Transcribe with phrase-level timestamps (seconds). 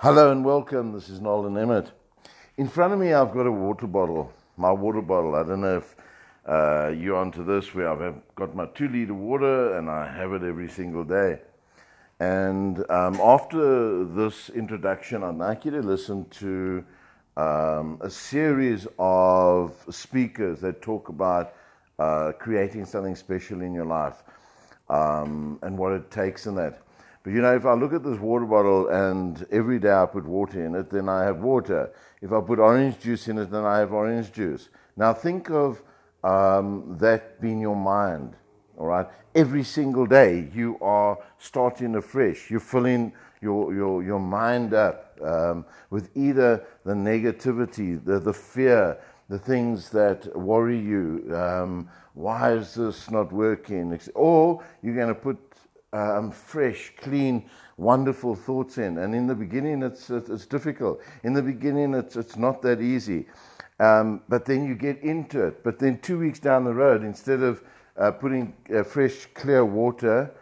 [0.00, 0.92] Hello and welcome.
[0.92, 1.90] This is Nolan Emmett.
[2.58, 4.30] In front of me, I've got a water bottle.
[4.58, 5.34] My water bottle.
[5.34, 5.96] I don't know if
[6.44, 10.42] uh, you're onto this, where I've got my two liter water and I have it
[10.42, 11.40] every single day.
[12.20, 16.84] And um, after this introduction, I'd like you to listen to
[17.38, 21.54] um, a series of speakers that talk about
[21.98, 24.24] uh, creating something special in your life
[24.90, 26.82] um, and what it takes in that.
[27.26, 30.24] But you know, if I look at this water bottle and every day I put
[30.24, 31.90] water in it, then I have water.
[32.22, 34.68] If I put orange juice in it, then I have orange juice.
[34.96, 35.82] Now think of
[36.22, 38.36] um, that being your mind,
[38.78, 39.08] all right?
[39.34, 42.48] Every single day you are starting afresh.
[42.48, 43.12] You're filling
[43.42, 48.98] your, your, your mind up um, with either the negativity, the, the fear,
[49.28, 51.28] the things that worry you.
[51.34, 53.98] Um, why is this not working?
[54.14, 55.55] Or you're going to put
[55.92, 58.98] um, fresh, clean, wonderful thoughts in.
[58.98, 61.00] And in the beginning, it's, it's difficult.
[61.22, 63.26] In the beginning, it's, it's not that easy.
[63.78, 65.62] Um, but then you get into it.
[65.62, 67.62] But then two weeks down the road, instead of
[67.96, 70.32] uh, putting uh, fresh, clear water,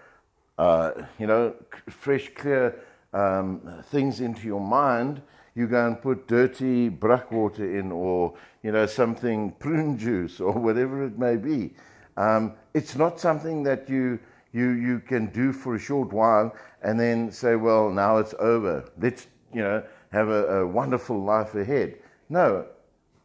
[0.59, 1.55] uh, you know,
[1.89, 2.81] fresh, clear
[3.13, 5.21] um, things into your mind,
[5.55, 10.53] you go and put dirty brack water in or, you know, something prune juice or
[10.59, 11.75] whatever it may be.
[12.17, 14.19] Um, it's not something that you
[14.55, 18.89] you, you can do for a short while and then say, well, now it's over.
[19.01, 21.99] Let's, you know, have a, a wonderful life ahead.
[22.29, 22.65] No,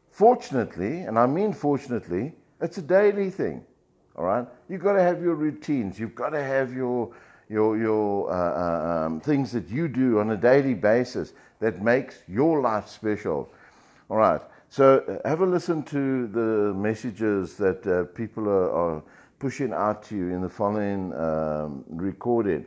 [0.09, 3.63] fortunately, and I mean fortunately, it's a daily thing.
[4.15, 5.99] All right, you've got to have your routines.
[5.99, 7.13] You've got to have your
[7.47, 12.23] your your uh, uh um, things that you do on a daily basis that makes
[12.27, 13.49] your life special.
[14.09, 14.41] All right.
[14.69, 19.03] So uh, have a listen to the messages that uh, people are, are
[19.39, 22.65] pushing out to you in the following um, recording.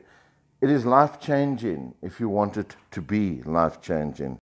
[0.62, 4.38] It is life changing if you want it to be life changing.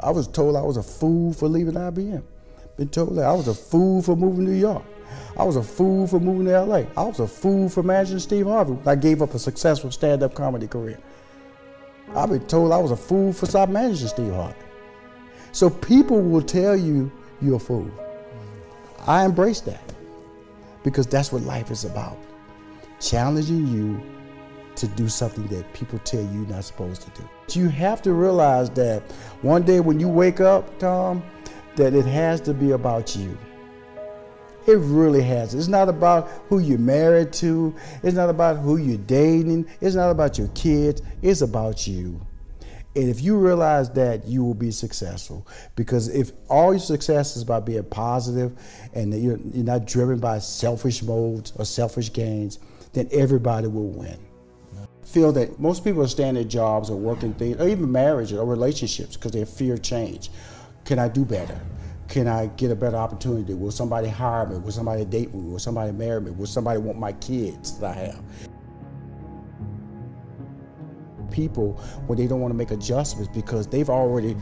[0.00, 2.22] I was told I was a fool for leaving IBM.
[2.76, 4.84] Been told that I was a fool for moving to New York.
[5.36, 6.84] I was a fool for moving to LA.
[6.96, 8.78] I was a fool for managing Steve Harvey.
[8.86, 10.98] I gave up a successful stand-up comedy career.
[12.14, 14.56] I've been told I was a fool for stop managing Steve Harvey.
[15.52, 17.10] So people will tell you
[17.40, 17.90] you're a fool.
[19.06, 19.92] I embrace that
[20.82, 22.18] because that's what life is about
[23.02, 24.00] challenging you
[24.76, 27.28] to do something that people tell you you're not supposed to do.
[27.60, 29.02] You have to realize that
[29.42, 31.22] one day when you wake up, Tom,
[31.76, 33.36] that it has to be about you.
[34.66, 35.54] It really has.
[35.54, 37.74] It's not about who you're married to.
[38.02, 39.66] It's not about who you're dating.
[39.80, 41.02] It's not about your kids.
[41.20, 42.20] It's about you.
[42.94, 45.46] And if you realize that, you will be successful.
[45.76, 48.52] Because if all your success is about being positive
[48.92, 52.58] and you're, you're not driven by selfish modes or selfish gains,
[52.92, 54.18] then everybody will win.
[55.04, 58.46] Feel that most people are staying at jobs or working things, or even marriage or
[58.46, 60.30] relationships because they fear change.
[60.84, 61.60] Can I do better?
[62.08, 63.54] Can I get a better opportunity?
[63.54, 64.58] Will somebody hire me?
[64.58, 65.40] Will somebody date me?
[65.40, 66.30] Will somebody marry me?
[66.30, 68.22] Will somebody want my kids that I have?
[71.32, 71.72] People
[72.06, 74.36] when they don't want to make adjustments because they've already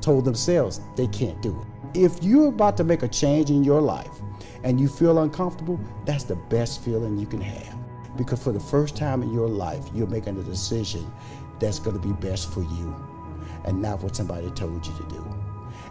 [0.00, 1.98] told themselves they can't do it.
[1.98, 4.20] If you're about to make a change in your life
[4.62, 7.74] and you feel uncomfortable, that's the best feeling you can have.
[8.16, 11.10] Because for the first time in your life, you're making a decision
[11.58, 12.94] that's going to be best for you
[13.64, 15.24] and not what somebody told you to do.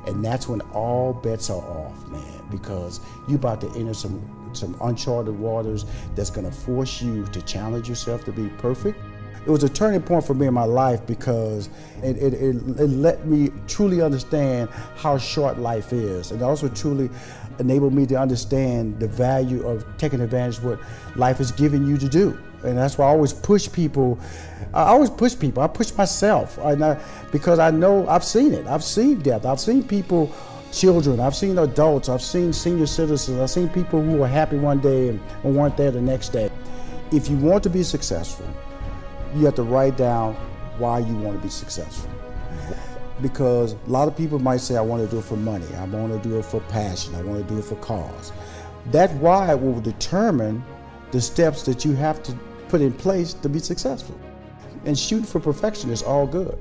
[0.06, 4.78] And that's when all bets are off, man, because you're about to enter some, some
[4.82, 5.86] uncharted waters
[6.16, 9.00] that's going to force you to challenge yourself to be perfect
[9.46, 11.68] it was a turning point for me in my life because
[12.02, 16.32] it, it, it, it let me truly understand how short life is.
[16.32, 17.10] And also truly
[17.60, 20.80] enabled me to understand the value of taking advantage of what
[21.18, 22.38] life is giving you to do.
[22.64, 24.18] And that's why I always push people.
[24.74, 25.62] I always push people.
[25.62, 26.98] I push myself I,
[27.32, 28.66] because I know I've seen it.
[28.66, 29.46] I've seen death.
[29.46, 30.34] I've seen people,
[30.72, 31.20] children.
[31.20, 32.08] I've seen adults.
[32.08, 33.40] I've seen senior citizens.
[33.42, 36.50] I've seen people who were happy one day and weren't there the next day.
[37.12, 38.48] If you want to be successful,
[39.36, 40.36] you have to write down
[40.78, 42.10] why you want to be successful.
[43.22, 45.86] Because a lot of people might say, I want to do it for money, I
[45.86, 48.32] want to do it for passion, I want to do it for cause.
[48.88, 50.64] That why will determine
[51.12, 52.38] the steps that you have to
[52.68, 54.20] put in place to be successful.
[54.86, 56.58] And shooting for perfection is all good.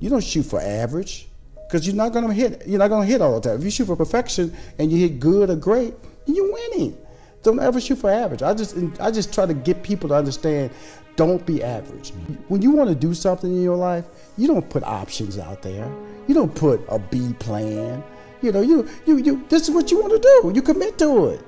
[0.00, 2.66] You don't shoot for average because you're not going to hit.
[2.66, 3.58] You're not to hit all the time.
[3.58, 5.94] If you shoot for perfection and you hit good or great,
[6.26, 6.98] you're winning.
[7.42, 8.42] Don't ever shoot for average.
[8.42, 10.70] I just I just try to get people to understand
[11.16, 12.10] don't be average.
[12.48, 14.06] When you want to do something in your life,
[14.36, 15.90] you don't put options out there.
[16.26, 18.02] You don't put a B plan.
[18.40, 20.52] You know, you you you this is what you want to do.
[20.54, 21.44] You commit to it.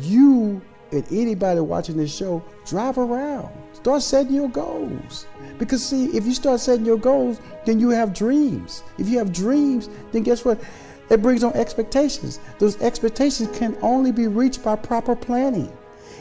[0.00, 0.62] You
[0.92, 3.50] and anybody watching this show, drive around.
[3.72, 5.26] Start setting your goals.
[5.58, 8.82] Because see, if you start setting your goals, then you have dreams.
[8.98, 10.62] If you have dreams, then guess what?
[11.10, 12.40] It brings on expectations.
[12.58, 15.75] Those expectations can only be reached by proper planning.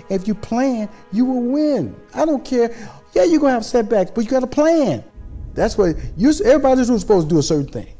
[0.09, 1.95] If you plan, you will win.
[2.13, 2.75] I don't care.
[3.13, 5.03] Yeah, you're gonna have setbacks, but you got a plan.
[5.53, 6.31] That's what you.
[6.43, 7.95] Everybody's supposed to do a certain thing,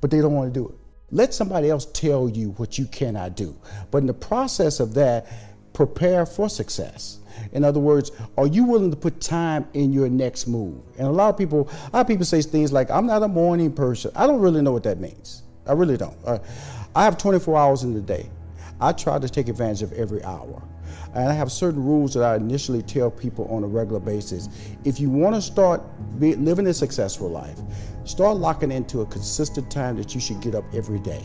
[0.00, 0.74] but they don't want to do it.
[1.10, 3.56] Let somebody else tell you what you cannot do.
[3.90, 5.26] But in the process of that,
[5.72, 7.18] prepare for success.
[7.52, 10.82] In other words, are you willing to put time in your next move?
[10.98, 13.28] And a lot of people, a lot of people say things like, "I'm not a
[13.28, 15.42] morning person." I don't really know what that means.
[15.66, 16.16] I really don't.
[16.24, 16.38] Uh,
[16.94, 18.28] I have 24 hours in the day.
[18.80, 20.62] I try to take advantage of every hour.
[21.14, 24.48] And I have certain rules that I initially tell people on a regular basis.
[24.84, 25.82] If you want to start
[26.20, 27.58] be, living a successful life,
[28.04, 31.24] start locking into a consistent time that you should get up every day.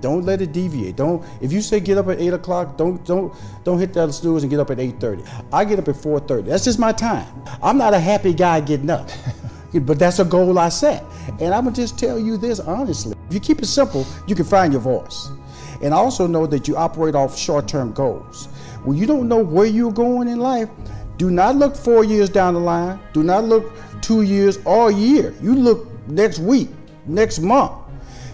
[0.00, 0.96] Don't let it deviate.
[0.96, 3.34] Don't if you say get up at eight o'clock, don't don't
[3.64, 5.22] don't hit that snooze and get up at eight thirty.
[5.52, 6.50] I get up at four thirty.
[6.50, 7.26] That's just my time.
[7.62, 9.08] I'm not a happy guy getting up,
[9.72, 11.02] but that's a goal I set.
[11.40, 13.16] And I'm gonna just tell you this honestly.
[13.28, 15.30] If you keep it simple, you can find your voice.
[15.82, 18.48] And also know that you operate off short-term goals.
[18.84, 20.68] When you don't know where you're going in life,
[21.16, 23.00] do not look four years down the line.
[23.12, 23.72] Do not look
[24.02, 25.34] two years or a year.
[25.40, 26.68] You look next week,
[27.06, 27.72] next month.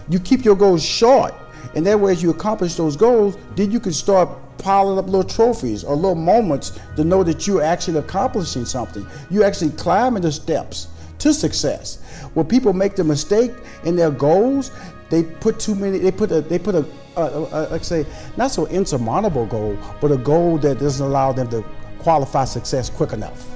[0.09, 1.33] You keep your goals short
[1.75, 5.23] and that way, as you accomplish those goals, then you can start piling up little
[5.23, 9.05] trophies or little moments to know that you're actually accomplishing something.
[9.29, 10.87] You're actually climbing the steps
[11.19, 12.01] to success.
[12.33, 13.51] When people make the mistake
[13.85, 14.71] in their goals,
[15.09, 15.97] they put too many.
[15.99, 16.41] They put a.
[16.41, 16.85] They put a.
[17.17, 18.05] a, a like say,
[18.37, 21.63] not so insurmountable goal, but a goal that doesn't allow them to
[21.99, 23.47] qualify success quick enough.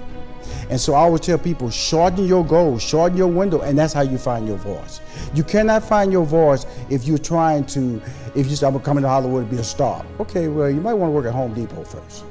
[0.69, 4.01] And so I always tell people, shorten your goals, shorten your window, and that's how
[4.01, 4.99] you find your voice.
[5.33, 8.01] You cannot find your voice if you're trying to,
[8.33, 10.03] if you say, I'm gonna Hollywood to be a star.
[10.19, 12.25] Okay, well, you might wanna work at Home Depot first.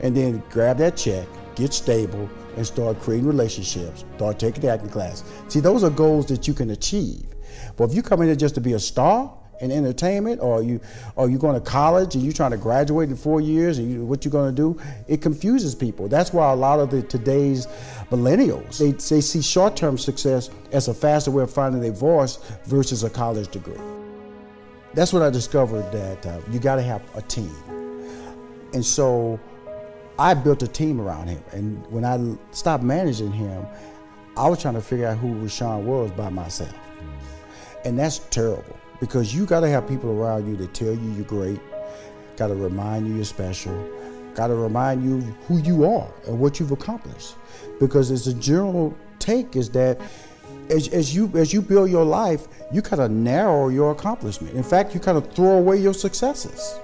[0.00, 4.90] And then grab that check, get stable, and start creating relationships, start taking the acting
[4.90, 5.24] class.
[5.48, 7.24] See, those are goals that you can achieve.
[7.76, 10.80] But if you come in there just to be a star, in entertainment, or you
[11.16, 14.04] are you going to college and you're trying to graduate in four years, and you,
[14.04, 16.08] what you're going to do, it confuses people.
[16.08, 17.66] That's why a lot of the today's
[18.10, 23.04] millennials they, they see short-term success as a faster way of finding their voice versus
[23.04, 23.80] a college degree.
[24.94, 27.54] That's what I discovered that uh, you got to have a team,
[28.74, 29.38] and so
[30.18, 31.42] I built a team around him.
[31.52, 33.64] And when I stopped managing him,
[34.36, 36.74] I was trying to figure out who Rushion was by myself,
[37.84, 41.24] and that's terrible because you got to have people around you that tell you you're
[41.24, 41.58] great,
[42.36, 43.74] got to remind you you're special,
[44.36, 47.34] got to remind you who you are and what you've accomplished.
[47.80, 50.00] Because it's a general take is that
[50.70, 54.54] as, as you as you build your life, you kind of narrow your accomplishment.
[54.54, 56.78] In fact, you kind of throw away your successes.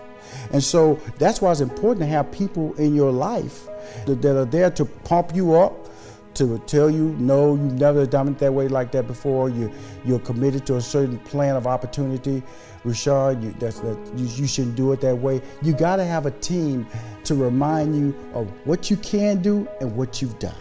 [0.53, 3.69] And so that's why it's important to have people in your life
[4.06, 5.87] that, that are there to pump you up,
[6.35, 9.49] to tell you, no, you've never done it that way like that before.
[9.49, 9.73] You,
[10.05, 12.43] you're committed to a certain plan of opportunity.
[12.85, 15.43] Richard, you, that's, that, you, you shouldn't do it that way.
[15.63, 16.87] You got to have a team
[17.25, 20.55] to remind you of what you can do and what you've done.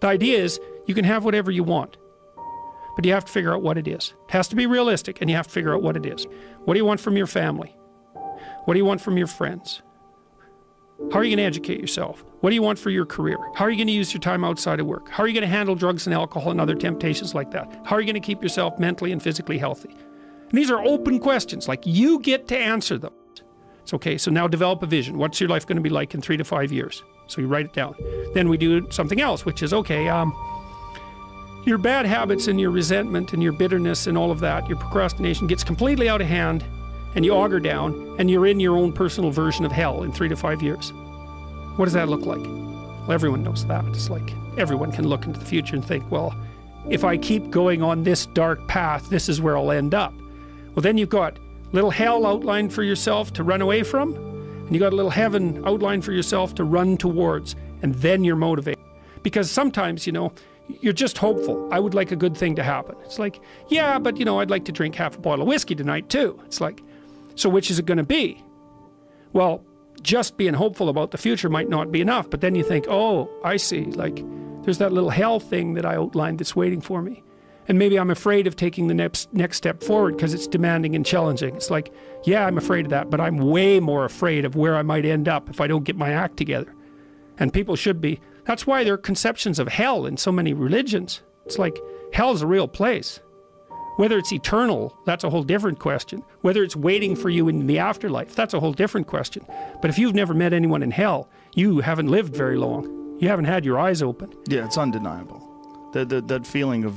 [0.00, 1.96] The idea is you can have whatever you want,
[2.96, 4.14] but you have to figure out what it is.
[4.26, 6.26] It has to be realistic, and you have to figure out what it is.
[6.64, 7.76] What do you want from your family?
[8.64, 9.82] What do you want from your friends?
[11.10, 12.24] How are you going to educate yourself?
[12.40, 13.38] What do you want for your career?
[13.54, 15.08] How are you going to use your time outside of work?
[15.08, 17.80] How are you going to handle drugs and alcohol and other temptations like that?
[17.84, 19.90] How are you going to keep yourself mentally and physically healthy?
[19.90, 23.12] And these are open questions, like you get to answer them.
[23.82, 25.18] It's okay, so now develop a vision.
[25.18, 27.02] What's your life going to be like in three to five years?
[27.26, 27.96] So you write it down.
[28.34, 30.32] Then we do something else, which is okay, um,
[31.66, 35.48] your bad habits and your resentment and your bitterness and all of that, your procrastination
[35.48, 36.64] gets completely out of hand
[37.14, 40.28] and you auger down, and you're in your own personal version of hell in three
[40.28, 40.92] to five years.
[41.76, 42.42] What does that look like?
[42.42, 43.84] Well, everyone knows that.
[43.86, 46.34] It's like everyone can look into the future and think, well,
[46.88, 50.12] if I keep going on this dark path, this is where I'll end up.
[50.74, 51.38] Well, then you've got
[51.72, 55.62] little hell outlined for yourself to run away from, and you've got a little heaven
[55.66, 58.82] outlined for yourself to run towards, and then you're motivated.
[59.22, 60.32] Because sometimes, you know,
[60.80, 61.68] you're just hopeful.
[61.72, 62.96] I would like a good thing to happen.
[63.04, 65.74] It's like, yeah, but you know, I'd like to drink half a bottle of whiskey
[65.74, 66.38] tonight too.
[66.46, 66.82] It's like,
[67.34, 68.42] so, which is it going to be?
[69.32, 69.64] Well,
[70.02, 73.30] just being hopeful about the future might not be enough, but then you think, oh,
[73.44, 74.22] I see, like
[74.62, 77.22] there's that little hell thing that I outlined that's waiting for me.
[77.68, 81.06] And maybe I'm afraid of taking the next next step forward because it's demanding and
[81.06, 81.54] challenging.
[81.54, 81.92] It's like,
[82.24, 85.28] yeah, I'm afraid of that, but I'm way more afraid of where I might end
[85.28, 86.74] up if I don't get my act together.
[87.38, 88.20] And people should be.
[88.44, 91.22] That's why there are conceptions of hell in so many religions.
[91.46, 91.78] It's like
[92.12, 93.20] hell's a real place.
[93.96, 96.22] Whether it's eternal, that's a whole different question.
[96.40, 99.44] Whether it's waiting for you in the afterlife, that's a whole different question.
[99.80, 103.16] But if you've never met anyone in hell, you haven't lived very long.
[103.20, 104.32] You haven't had your eyes open.
[104.48, 105.40] Yeah, it's undeniable.
[105.92, 106.94] That that, that feeling of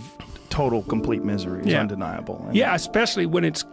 [0.50, 1.82] total, complete misery is Yeah.
[1.82, 2.44] undeniable.
[2.48, 3.66] And Yeah, especially when it's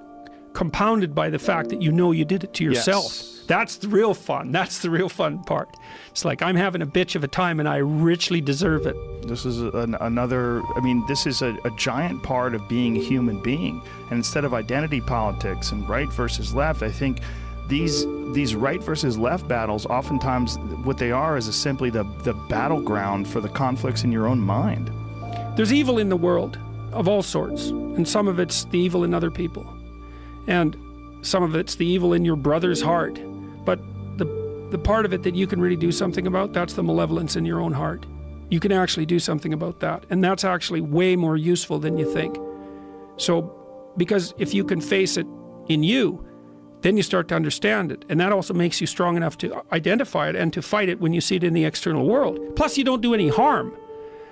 [0.52, 3.04] compounded by the fact that you know you did it to yourself.
[3.04, 3.31] Yes.
[3.52, 4.50] That's the real fun.
[4.50, 5.76] That's the real fun part.
[6.10, 8.96] It's like I'm having a bitch of a time and I richly deserve it.
[9.28, 10.62] This is an, another.
[10.74, 13.82] I mean, this is a, a giant part of being a human being.
[14.08, 17.20] And instead of identity politics and right versus left, I think
[17.68, 22.32] these these right versus left battles, oftentimes, what they are is a simply the the
[22.48, 24.90] battleground for the conflicts in your own mind.
[25.56, 26.58] There's evil in the world
[26.90, 29.66] of all sorts, and some of it's the evil in other people,
[30.46, 30.74] and
[31.20, 33.20] some of it's the evil in your brother's heart.
[33.64, 33.80] But
[34.18, 34.26] the
[34.70, 37.44] the part of it that you can really do something about, that's the malevolence in
[37.44, 38.06] your own heart.
[38.48, 42.10] You can actually do something about that, and that's actually way more useful than you
[42.10, 42.36] think.
[43.18, 43.54] So,
[43.96, 45.26] because if you can face it
[45.68, 46.26] in you,
[46.80, 48.04] then you start to understand it.
[48.08, 51.12] And that also makes you strong enough to identify it and to fight it when
[51.12, 52.56] you see it in the external world.
[52.56, 53.76] Plus, you don't do any harm.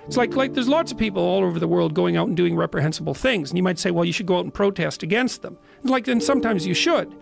[0.07, 2.55] It's like, like there's lots of people all over the world going out and doing
[2.55, 3.51] reprehensible things.
[3.51, 5.57] And you might say, well, you should go out and protest against them.
[5.83, 7.15] Like, then sometimes you should.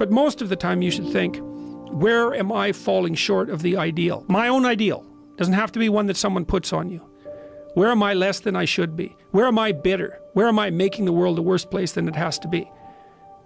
[0.00, 1.38] But most of the time, you should think,
[1.90, 4.24] where am I falling short of the ideal?
[4.28, 5.04] My own ideal.
[5.36, 7.06] Doesn't have to be one that someone puts on you.
[7.74, 9.14] Where am I less than I should be?
[9.32, 10.18] Where am I bitter?
[10.32, 12.72] Where am I making the world a worse place than it has to be?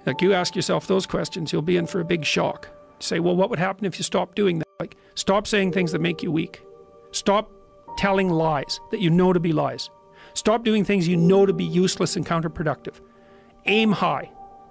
[0.06, 2.68] Like you ask yourself those questions, you'll be in for a big shock.
[3.00, 4.68] Say, well, what would happen if you stopped doing that?
[4.78, 6.62] Like, stop saying things that make you weak.
[7.10, 7.50] Stop
[7.98, 9.90] telling lies that you know to be lies.
[10.34, 13.00] Stop doing things you know to be useless and counterproductive.
[13.66, 14.30] Aim high,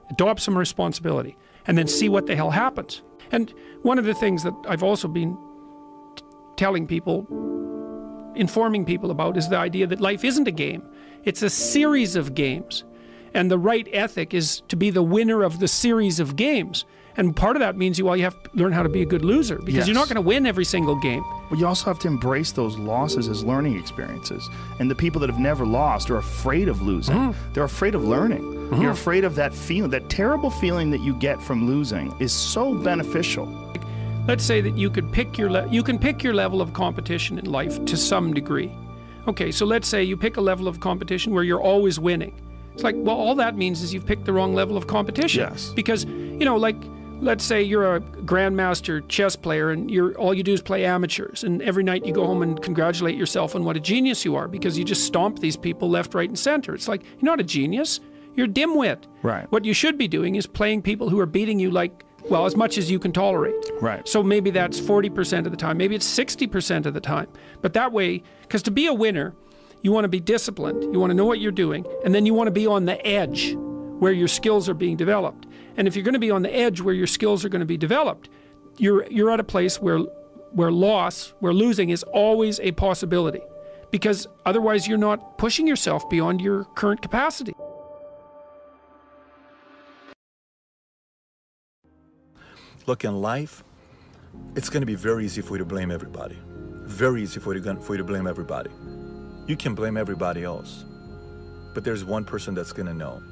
[0.09, 3.01] adopt some responsibility, and then see what the hell happens.
[3.31, 5.37] And one of the things that I've also been
[6.15, 6.23] t-
[6.55, 7.27] telling people
[8.35, 10.83] informing people about is the idea that life isn't a game,
[11.23, 12.83] it's a series of games.
[13.35, 16.85] And the right ethic is to be the winner of the series of games.
[17.15, 19.05] And part of that means you well, you have to learn how to be a
[19.05, 21.23] good loser because you're not going to win every single game.
[21.49, 24.47] But you also have to embrace those losses as learning experiences.
[24.79, 27.15] And the people that have never lost are afraid of losing.
[27.15, 27.53] Mm-hmm.
[27.53, 28.62] They're afraid of learning.
[28.81, 29.01] You're mm-hmm.
[29.01, 33.45] afraid of that feeling, that terrible feeling that you get from losing is so beneficial.
[34.27, 37.37] Let's say that you could pick your le- you can pick your level of competition
[37.37, 38.71] in life to some degree.
[39.27, 42.33] Okay, so let's say you pick a level of competition where you're always winning.
[42.73, 45.41] It's like, well, all that means is you've picked the wrong level of competition.
[45.41, 45.71] Yes.
[45.75, 46.77] Because, you know, like
[47.21, 51.43] let's say you're a grandmaster chess player and you're all you do is play amateurs
[51.43, 54.47] and every night you go home and congratulate yourself on what a genius you are
[54.47, 56.75] because you just stomp these people left, right, and center.
[56.75, 57.99] It's like you're not a genius.
[58.35, 59.03] You're dimwit.
[59.21, 59.51] Right.
[59.51, 62.55] What you should be doing is playing people who are beating you like well, as
[62.55, 63.55] much as you can tolerate.
[63.81, 64.07] Right.
[64.07, 67.27] So maybe that's 40% of the time, maybe it's 60% of the time.
[67.61, 69.35] But that way, because to be a winner,
[69.81, 72.33] you want to be disciplined, you want to know what you're doing, and then you
[72.33, 73.55] want to be on the edge
[73.99, 75.45] where your skills are being developed.
[75.75, 77.65] And if you're going to be on the edge where your skills are going to
[77.65, 78.29] be developed,
[78.77, 79.99] you're you're at a place where
[80.51, 83.41] where loss, where losing is always a possibility.
[83.91, 87.53] Because otherwise you're not pushing yourself beyond your current capacity.
[92.85, 93.63] Look, in life,
[94.55, 96.37] it's going to be very easy for you to blame everybody.
[96.85, 98.69] Very easy for you, to, for you to blame everybody.
[99.47, 100.83] You can blame everybody else.
[101.73, 103.23] But there's one person that's going to know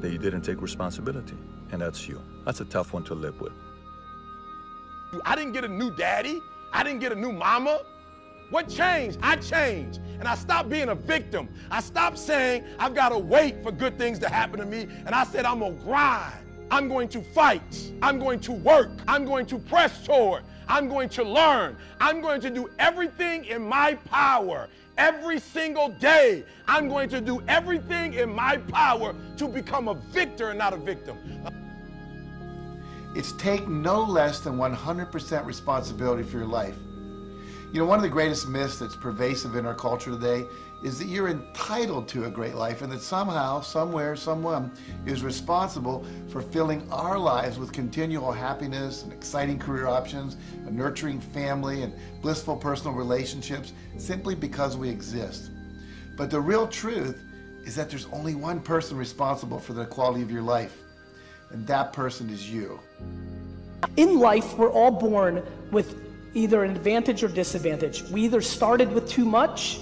[0.00, 1.36] that you didn't take responsibility,
[1.70, 2.20] and that's you.
[2.46, 3.52] That's a tough one to live with.
[5.24, 6.40] I didn't get a new daddy.
[6.72, 7.82] I didn't get a new mama.
[8.50, 9.18] What changed?
[9.22, 10.00] I changed.
[10.18, 11.48] And I stopped being a victim.
[11.70, 14.82] I stopped saying I've got to wait for good things to happen to me.
[15.04, 16.43] And I said I'm going to grind.
[16.70, 17.92] I'm going to fight.
[18.02, 18.90] I'm going to work.
[19.06, 20.42] I'm going to press toward.
[20.68, 21.76] I'm going to learn.
[22.00, 24.68] I'm going to do everything in my power.
[24.96, 30.50] Every single day, I'm going to do everything in my power to become a victor
[30.50, 31.18] and not a victim.
[33.14, 36.74] It's take no less than 100% responsibility for your life.
[37.72, 40.44] You know, one of the greatest myths that's pervasive in our culture today
[40.84, 44.70] is that you're entitled to a great life and that somehow, somewhere, someone
[45.06, 50.36] is responsible for filling our lives with continual happiness and exciting career options,
[50.66, 55.50] a nurturing family, and blissful personal relationships simply because we exist.
[56.18, 57.24] But the real truth
[57.64, 60.76] is that there's only one person responsible for the quality of your life,
[61.48, 62.78] and that person is you.
[63.96, 65.98] In life, we're all born with
[66.34, 68.02] either an advantage or disadvantage.
[68.10, 69.80] We either started with too much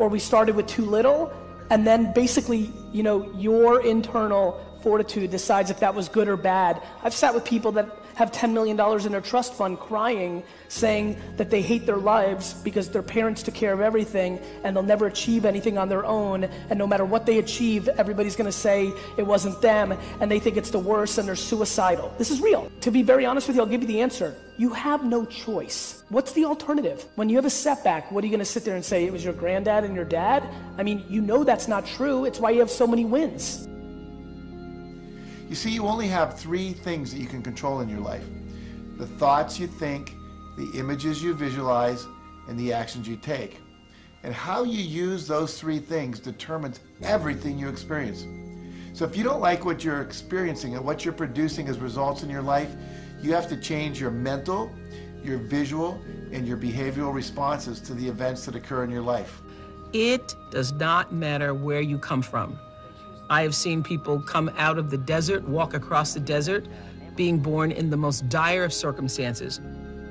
[0.00, 1.30] or we started with too little,
[1.68, 6.82] and then basically, you know, your internal fortitude decides if that was good or bad.
[7.02, 11.48] I've sat with people that have $10 million in their trust fund crying, saying that
[11.48, 15.46] they hate their lives because their parents took care of everything and they'll never achieve
[15.46, 16.44] anything on their own.
[16.44, 20.58] And no matter what they achieve, everybody's to say it wasn't them and they think
[20.58, 22.14] it's the worst and they're suicidal.
[22.18, 22.70] This is real.
[22.82, 24.34] To be very honest with you, I'll give you the answer.
[24.58, 26.04] You have no choice.
[26.10, 27.06] What's the alternative?
[27.14, 29.24] When you have a setback, what are you to sit there and say it was
[29.24, 30.46] your granddad and your dad?
[30.76, 32.26] I mean, you know that's not true.
[32.26, 33.66] It's why you have so many wins.
[35.50, 38.24] You see, you only have three things that you can control in your life
[38.98, 40.14] the thoughts you think,
[40.56, 42.06] the images you visualize,
[42.48, 43.58] and the actions you take.
[44.22, 48.26] And how you use those three things determines everything you experience.
[48.92, 52.28] So if you don't like what you're experiencing and what you're producing as results in
[52.28, 52.70] your life,
[53.22, 54.70] you have to change your mental,
[55.24, 55.98] your visual,
[56.30, 59.40] and your behavioral responses to the events that occur in your life.
[59.94, 62.58] It does not matter where you come from.
[63.30, 66.66] I have seen people come out of the desert, walk across the desert,
[67.14, 69.60] being born in the most dire of circumstances.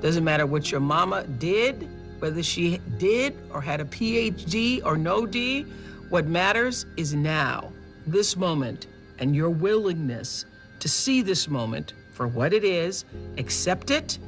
[0.00, 1.86] Doesn't matter what your mama did,
[2.18, 5.66] whether she did or had a PhD or no D,
[6.08, 7.70] what matters is now,
[8.06, 8.86] this moment,
[9.18, 10.46] and your willingness
[10.78, 13.04] to see this moment for what it is,
[13.36, 14.18] accept it,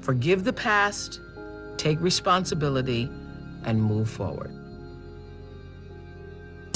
[0.00, 1.20] forgive the past,
[1.76, 3.10] take responsibility,
[3.64, 4.52] and move forward.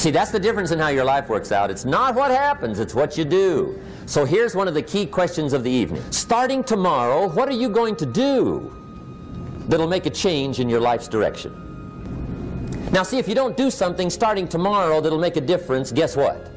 [0.01, 1.71] See, that's the difference in how your life works out.
[1.71, 3.79] It's not what happens, it's what you do.
[4.07, 6.03] So here's one of the key questions of the evening.
[6.11, 8.75] Starting tomorrow, what are you going to do
[9.69, 11.53] that'll make a change in your life's direction?
[12.93, 16.51] Now, see, if you don't do something starting tomorrow that'll make a difference, guess what?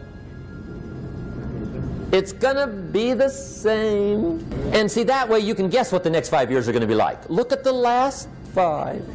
[2.14, 4.40] It's gonna be the same.
[4.72, 6.96] And see, that way you can guess what the next five years are gonna be
[6.96, 7.30] like.
[7.30, 9.06] Look at the last five.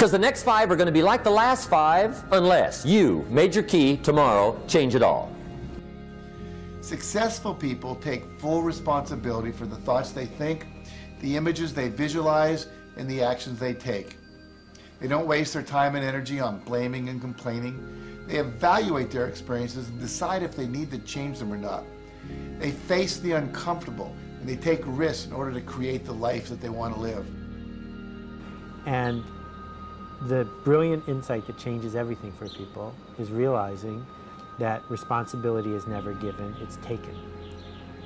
[0.00, 3.62] Because the next five are going to be like the last five unless you, major
[3.62, 5.30] key, tomorrow, change it all.
[6.80, 10.66] Successful people take full responsibility for the thoughts they think,
[11.20, 12.66] the images they visualize,
[12.96, 14.16] and the actions they take.
[15.00, 18.24] They don't waste their time and energy on blaming and complaining.
[18.26, 21.84] They evaluate their experiences and decide if they need to change them or not.
[22.58, 26.62] They face the uncomfortable and they take risks in order to create the life that
[26.62, 27.26] they want to live.
[28.86, 29.22] And
[30.22, 34.04] the brilliant insight that changes everything for people is realizing
[34.58, 37.16] that responsibility is never given, it's taken.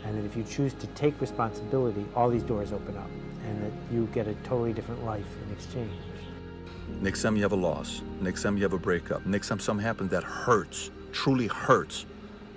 [0.05, 3.11] And that if you choose to take responsibility, all these doors open up
[3.46, 5.92] and that you get a totally different life in exchange.
[7.00, 9.85] Next time you have a loss, next time you have a breakup, next time something
[9.85, 12.07] happens that hurts, truly hurts,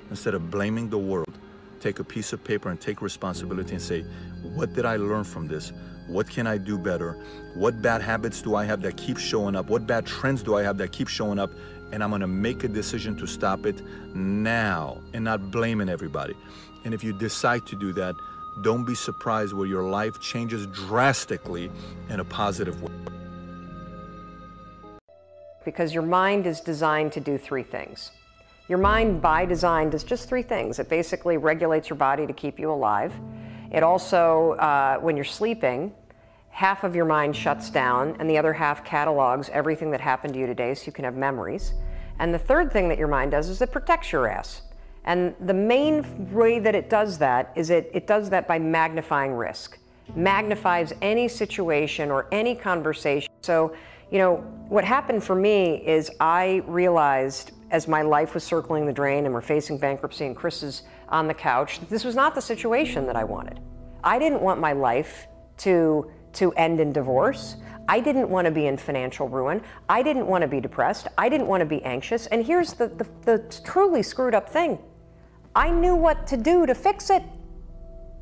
[0.10, 1.38] instead of blaming the world,
[1.80, 4.04] take a piece of paper and take responsibility and say,
[4.54, 5.72] what did I learn from this?
[6.08, 7.14] What can I do better?
[7.54, 9.70] What bad habits do I have that keep showing up?
[9.70, 11.52] What bad trends do I have that keep showing up?
[11.92, 13.82] And I'm gonna make a decision to stop it
[14.16, 16.34] now and not blaming everybody.
[16.86, 18.16] And if you decide to do that,
[18.64, 21.70] don't be surprised where your life changes drastically
[22.10, 22.92] in a positive way.
[25.66, 28.12] Because your mind is designed to do three things.
[28.70, 30.80] Your mind, by design, does just three things.
[30.80, 33.14] It basically regulates your body to keep you alive.
[33.72, 35.94] It also, uh, when you're sleeping,
[36.50, 40.40] half of your mind shuts down and the other half catalogs everything that happened to
[40.40, 41.74] you today so you can have memories.
[42.20, 44.62] And the third thing that your mind does is it protects your ass.
[45.06, 49.34] And the main way that it does that is it, it does that by magnifying
[49.34, 49.78] risk,
[50.16, 53.32] magnifies any situation or any conversation.
[53.42, 53.76] So,
[54.12, 58.94] you know, what happened for me is I realized as my life was circling the
[58.94, 61.80] drain and we're facing bankruptcy and Chris is on the couch.
[61.90, 63.60] This was not the situation that I wanted.
[64.04, 65.28] I didn't want my life
[65.58, 67.58] to, to end in divorce.
[67.90, 69.62] I didn't want to be in financial ruin.
[69.88, 71.08] I didn't want to be depressed.
[71.18, 72.28] I didn't want to be anxious.
[72.28, 74.80] And here's the, the, the truly screwed up thing
[75.56, 77.24] I knew what to do to fix it.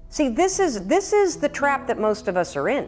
[0.10, 2.88] See, this is, this is the trap that most of us are in.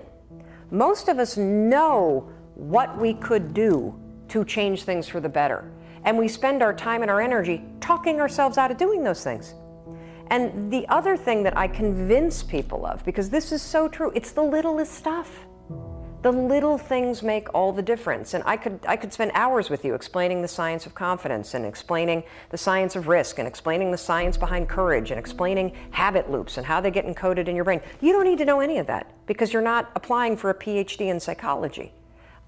[0.72, 5.70] Most of us know what we could do to change things for the better.
[6.04, 9.54] And we spend our time and our energy talking ourselves out of doing those things.
[10.30, 14.32] And the other thing that I convince people of, because this is so true, it's
[14.32, 15.46] the littlest stuff.
[16.24, 18.34] The little things make all the difference.
[18.34, 21.66] And I could, I could spend hours with you explaining the science of confidence and
[21.66, 26.58] explaining the science of risk and explaining the science behind courage and explaining habit loops
[26.58, 27.82] and how they get encoded in your brain.
[28.02, 31.08] You don't need to know any of that because you're not applying for a PhD
[31.08, 31.94] in psychology.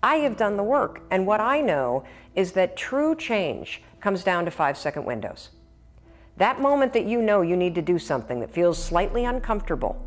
[0.01, 4.45] I have done the work, and what I know is that true change comes down
[4.45, 5.49] to five second windows.
[6.37, 10.01] That moment that you know you need to do something that feels slightly uncomfortable,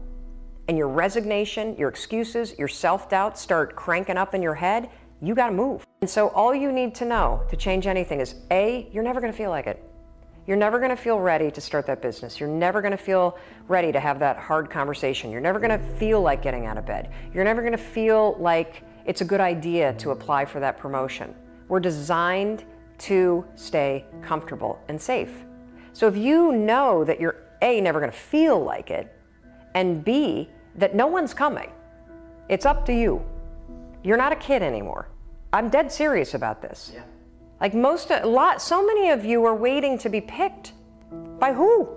[0.69, 4.89] and your resignation, your excuses, your self doubt start cranking up in your head,
[5.21, 5.87] you got to move.
[6.01, 9.33] And so, all you need to know to change anything is A, you're never going
[9.33, 9.83] to feel like it.
[10.47, 12.41] You're never going to feel ready to start that business.
[12.41, 15.31] You're never going to feel ready to have that hard conversation.
[15.31, 17.13] You're never going to feel like getting out of bed.
[17.33, 21.35] You're never going to feel like it's a good idea to apply for that promotion.
[21.69, 22.65] We're designed
[22.99, 25.45] to stay comfortable and safe.
[25.93, 29.15] So if you know that you're A, never going to feel like it,
[29.75, 31.71] and B, that no one's coming,
[32.49, 33.25] it's up to you.
[34.03, 35.09] You're not a kid anymore.
[35.53, 36.93] I'm dead serious about this.
[36.95, 37.03] Yeah.
[37.61, 40.73] Like most, a lot, so many of you are waiting to be picked.
[41.39, 41.89] By who?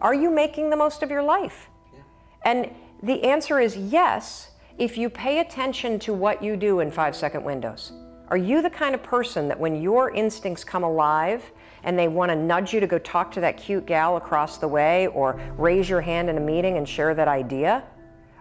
[0.00, 1.68] Are you making the most of your life?
[1.92, 2.00] Yeah.
[2.44, 2.70] And
[3.02, 7.44] the answer is yes, if you pay attention to what you do in five second
[7.44, 7.92] windows.
[8.28, 11.52] Are you the kind of person that when your instincts come alive
[11.84, 14.66] and they want to nudge you to go talk to that cute gal across the
[14.66, 17.84] way or raise your hand in a meeting and share that idea?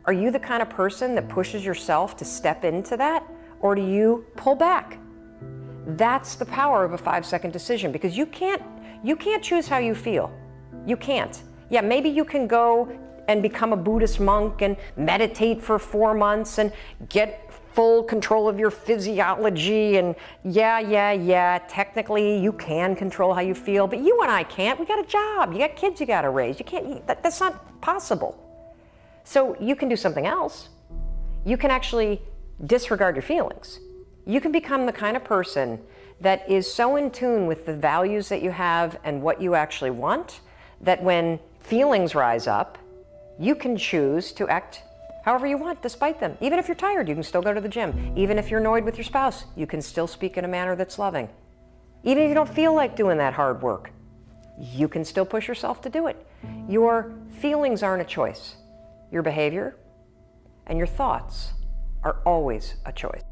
[0.05, 3.29] Are you the kind of person that pushes yourself to step into that?
[3.59, 4.97] Or do you pull back?
[5.85, 8.61] That's the power of a five second decision because you can't
[9.03, 10.31] you can't choose how you feel.
[10.85, 11.43] You can't.
[11.69, 12.89] Yeah, maybe you can go
[13.27, 16.71] and become a Buddhist monk and meditate for four months and
[17.09, 23.41] get full control of your physiology and yeah, yeah, yeah, technically you can control how
[23.41, 24.79] you feel, but you and I can't.
[24.79, 25.53] We got a job.
[25.53, 26.59] You got kids you got to raise.
[26.59, 28.39] You can't that, that's not possible.
[29.23, 30.69] So you can do something else.
[31.45, 32.21] You can actually
[32.65, 33.79] disregard your feelings
[34.25, 35.79] you can become the kind of person
[36.21, 39.91] that is so in tune with the values that you have and what you actually
[39.91, 40.39] want
[40.81, 42.77] that when feelings rise up,
[43.39, 44.83] you can choose to act
[45.23, 46.37] however you want despite them.
[46.41, 48.13] Even if you're tired, you can still go to the gym.
[48.15, 50.99] Even if you're annoyed with your spouse, you can still speak in a manner that's
[50.99, 51.29] loving.
[52.03, 53.91] Even if you don't feel like doing that hard work,
[54.59, 56.27] you can still push yourself to do it.
[56.67, 58.55] Your feelings aren't a choice.
[59.11, 59.77] Your behavior
[60.67, 61.53] and your thoughts
[62.03, 63.23] are always a choice.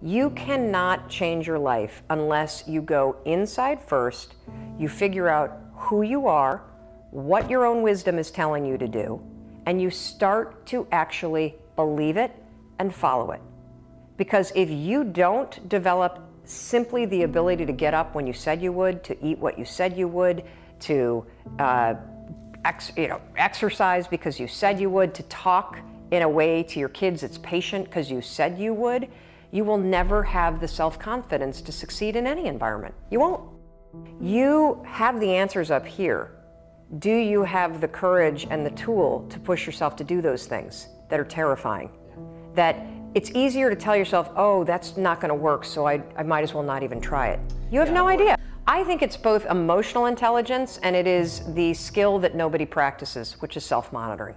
[0.00, 4.34] You cannot change your life unless you go inside first,
[4.78, 6.64] you figure out who you are,
[7.12, 9.22] what your own wisdom is telling you to do,
[9.66, 12.34] and you start to actually believe it
[12.78, 13.40] and follow it.
[14.16, 18.72] Because if you don't develop simply the ability to get up when you said you
[18.72, 20.42] would, to eat what you said you would,
[20.80, 21.24] to
[21.58, 21.94] uh,
[22.64, 25.78] ex- you know, exercise because you said you would, to talk
[26.10, 29.08] in a way to your kids that's patient because you said you would,
[29.50, 32.94] you will never have the self confidence to succeed in any environment.
[33.10, 33.50] You won't.
[34.18, 36.32] You have the answers up here.
[36.98, 40.88] Do you have the courage and the tool to push yourself to do those things
[41.08, 41.90] that are terrifying?
[42.54, 46.22] That it's easier to tell yourself, oh, that's not going to work, so I, I
[46.22, 47.40] might as well not even try it.
[47.70, 48.36] You have yeah, no idea.
[48.66, 53.56] I think it's both emotional intelligence and it is the skill that nobody practices, which
[53.56, 54.36] is self monitoring.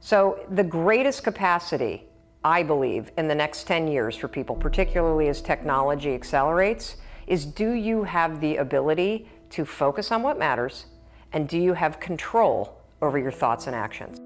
[0.00, 2.08] So, the greatest capacity
[2.42, 7.72] I believe, in the next 10 years for people, particularly as technology accelerates, is do
[7.72, 10.86] you have the ability to focus on what matters
[11.32, 14.20] and do you have control over your thoughts and actions?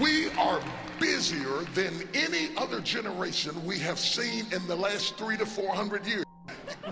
[0.00, 0.60] We are
[1.00, 6.24] busier than any other generation we have seen in the last three to 400 years.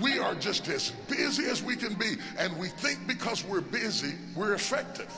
[0.00, 4.14] We are just as busy as we can be, and we think because we're busy,
[4.34, 5.12] we're effective.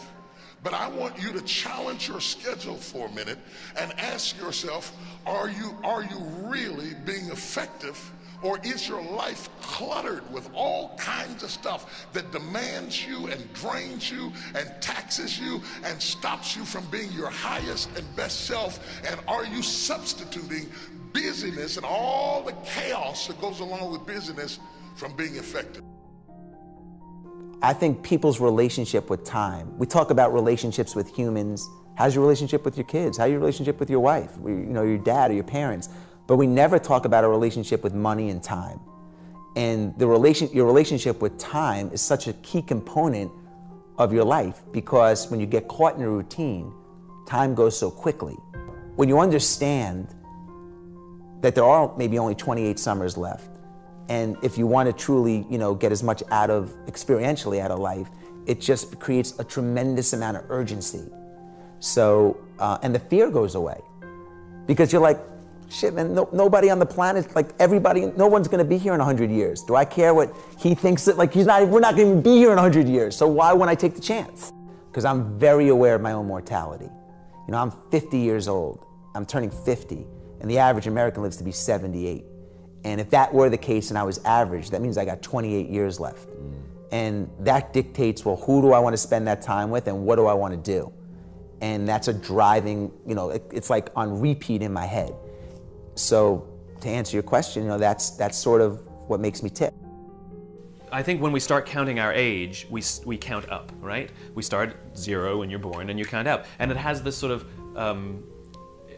[0.63, 3.39] But I want you to challenge your schedule for a minute
[3.79, 4.93] and ask yourself,
[5.27, 7.99] are you, are you really being effective
[8.43, 14.11] or is your life cluttered with all kinds of stuff that demands you and drains
[14.11, 18.81] you and taxes you and stops you from being your highest and best self?
[19.07, 20.71] And are you substituting
[21.13, 24.59] busyness and all the chaos that goes along with busyness
[24.95, 25.83] from being effective?
[27.63, 29.77] I think people's relationship with time.
[29.77, 31.69] We talk about relationships with humans.
[31.95, 33.19] How's your relationship with your kids?
[33.19, 34.31] How's your relationship with your wife?
[34.43, 35.91] You know, your dad or your parents.
[36.27, 38.81] But we never talk about a relationship with money and time.
[39.57, 43.31] And the relation, your relationship with time is such a key component
[43.99, 46.73] of your life because when you get caught in a routine,
[47.27, 48.37] time goes so quickly.
[48.97, 50.15] When you understand
[51.43, 53.51] that there are maybe only 28 summers left.
[54.11, 57.71] And if you want to truly, you know, get as much out of experientially out
[57.71, 58.09] of life,
[58.45, 61.05] it just creates a tremendous amount of urgency.
[61.79, 63.81] So, uh, and the fear goes away
[64.67, 65.21] because you're like,
[65.69, 68.95] shit, man, no, nobody on the planet, like everybody, no one's going to be here
[68.95, 69.63] in 100 years.
[69.63, 72.37] Do I care what he thinks that, like, he's not, we're not going to be
[72.37, 73.17] here in 100 years.
[73.17, 74.53] So why wouldn't I take the chance?
[74.91, 76.91] Because I'm very aware of my own mortality.
[77.47, 78.85] You know, I'm 50 years old.
[79.15, 80.05] I'm turning 50
[80.41, 82.25] and the average American lives to be 78.
[82.85, 85.69] And if that were the case and I was average, that means I got 28
[85.69, 86.29] years left.
[86.29, 86.53] Mm.
[86.93, 90.17] And that dictates, well, who do I want to spend that time with and what
[90.17, 90.93] do I want to do?
[91.61, 95.15] And that's a driving, you know, it, it's like on repeat in my head.
[95.95, 96.47] so
[96.81, 99.75] to answer your question, you know, that's that's sort of what makes me tick.
[100.93, 104.11] I think when we start counting our age, we, we count up, right?
[104.35, 106.47] We start zero when you're born and you count up.
[106.59, 107.45] And it has this sort of
[107.77, 108.25] um,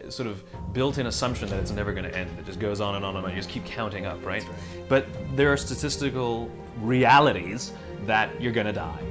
[0.08, 2.30] sort of built-in assumption that it's never going to end.
[2.38, 3.30] It just goes on and on and on.
[3.30, 4.44] You just keep counting up, right?
[4.88, 7.72] But there are statistical realities
[8.06, 9.02] that you're going to die.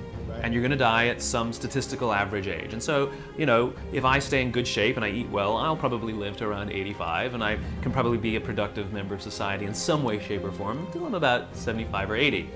[0.44, 2.74] And you're going to die at some statistical average age.
[2.74, 5.78] And so, you know, if I stay in good shape and I eat well, I'll
[5.78, 9.66] probably live to around 85 and I can probably be a productive member of society
[9.66, 12.50] in some way, shape, or form until I'm about 75 or 80.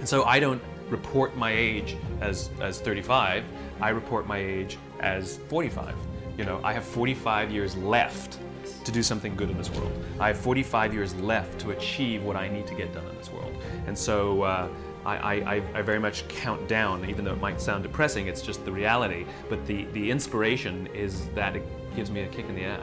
[0.00, 3.44] And so I don't report my age as, as 35,
[3.80, 5.94] I report my age as 45.
[6.38, 8.38] You know, I have 45 years left
[8.84, 9.92] to do something good in this world.
[10.18, 13.30] I have 45 years left to achieve what I need to get done in this
[13.30, 13.54] world.
[13.86, 14.68] And so uh,
[15.04, 18.64] I, I, I, very much count down, even though it might sound depressing, it's just
[18.64, 19.26] the reality.
[19.48, 21.64] But the, the inspiration is that it
[21.94, 22.80] gives me a kick in the ass.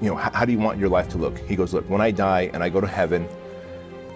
[0.00, 1.38] You know, how, how do you want your life to look?
[1.38, 3.28] He goes, Look, when I die and I go to heaven,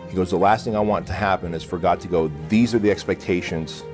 [0.08, 2.74] he goes, The last thing I want to happen is for God to go, These
[2.74, 3.84] are the expectations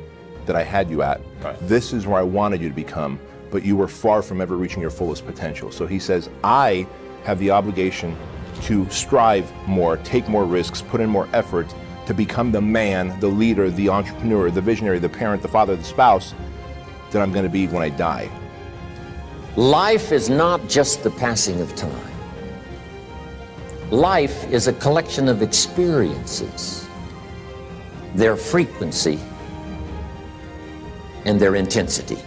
[0.46, 1.20] that I had you at.
[1.42, 1.56] Right.
[1.62, 3.20] This is where I wanted you to become,
[3.50, 5.70] but you were far from ever reaching your fullest potential.
[5.70, 6.86] So he says, I
[7.24, 8.16] have the obligation
[8.62, 11.72] to strive more, take more risks, put in more effort
[12.06, 15.84] to become the man, the leader, the entrepreneur, the visionary, the parent, the father, the
[15.84, 16.34] spouse
[17.10, 18.30] that I'm going to be when I die.
[19.56, 22.12] Life is not just the passing of time.
[23.90, 26.86] Life is a collection of experiences,
[28.14, 29.18] their frequency,
[31.24, 32.18] and their intensity.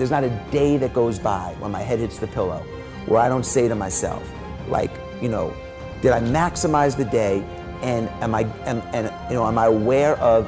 [0.00, 2.60] There's not a day that goes by when my head hits the pillow
[3.04, 4.26] where I don't say to myself,
[4.66, 5.54] like, you know,
[6.00, 7.44] did I maximize the day
[7.82, 10.46] and am I, am, and, you know, am I aware of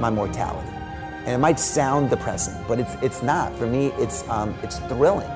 [0.00, 0.70] my mortality?
[1.24, 3.52] And it might sound depressing, but it's, it's not.
[3.56, 5.28] For me, it's, um, it's thrilling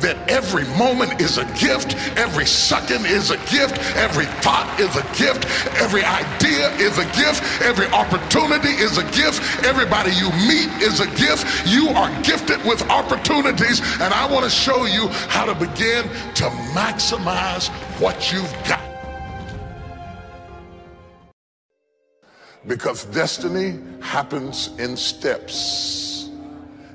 [0.00, 5.04] that every moment is a gift, every second is a gift, every thought is a
[5.16, 5.44] gift,
[5.80, 11.06] every idea is a gift, every opportunity is a gift, everybody you meet is a
[11.16, 11.66] gift.
[11.66, 16.44] You are gifted with opportunities, and I want to show you how to begin to
[16.74, 17.68] maximize
[18.00, 18.82] what you've got.
[22.66, 26.28] Because destiny happens in steps.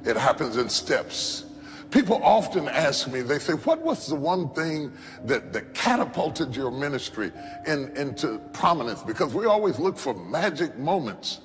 [0.04, 1.46] It happens in steps.
[1.92, 4.94] People often ask me, they say, what was the one thing
[5.26, 7.34] that, that catapulted your ministry
[7.68, 9.04] in, into prominence?
[9.04, 11.42] Because we always look for magic moments,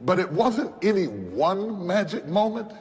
[0.00, 2.72] but it wasn't any one magic moment.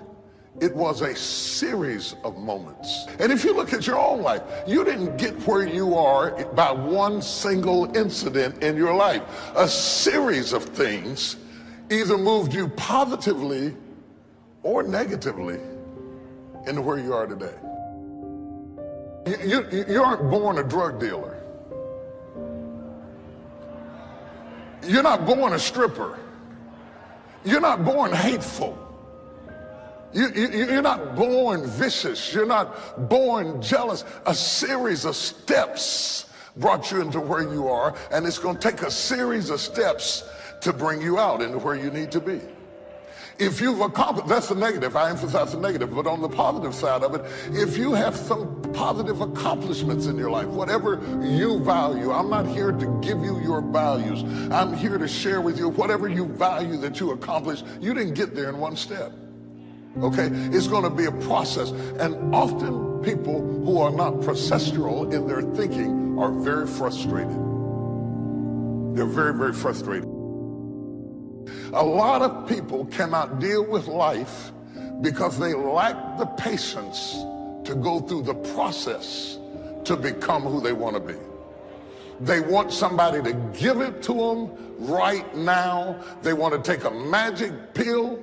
[0.61, 3.07] It was a series of moments.
[3.19, 6.71] And if you look at your own life, you didn't get where you are by
[6.71, 9.23] one single incident in your life.
[9.55, 11.35] A series of things
[11.89, 13.75] either moved you positively
[14.63, 15.59] or negatively
[16.67, 17.53] into where you are today.
[19.25, 21.37] You, you, you aren't born a drug dealer.
[24.83, 26.17] You're not born a stripper.
[27.45, 28.77] You're not born hateful.
[30.13, 32.33] You, you, you're not born vicious.
[32.33, 34.03] You're not born jealous.
[34.25, 38.81] A series of steps brought you into where you are, and it's going to take
[38.81, 40.27] a series of steps
[40.61, 42.41] to bring you out into where you need to be
[43.41, 47.01] if you've accomplished, that's the negative, I emphasize the negative, but on the positive side
[47.01, 52.29] of it, if you have some positive accomplishments in your life, whatever you value, I'm
[52.29, 54.21] not here to give you your values.
[54.51, 57.65] I'm here to share with you whatever you value that you accomplished.
[57.79, 59.11] You didn't get there in one step.
[59.99, 60.27] Okay?
[60.55, 61.71] It's going to be a process.
[61.71, 67.35] And often people who are not procedural in their thinking are very frustrated.
[68.95, 70.10] They're very, very frustrated.
[71.73, 74.51] A lot of people cannot deal with life
[74.99, 77.13] because they lack the patience
[77.63, 79.39] to go through the process
[79.85, 81.17] to become who they want to be.
[82.19, 86.03] They want somebody to give it to them right now.
[86.21, 88.19] They want to take a magic pill.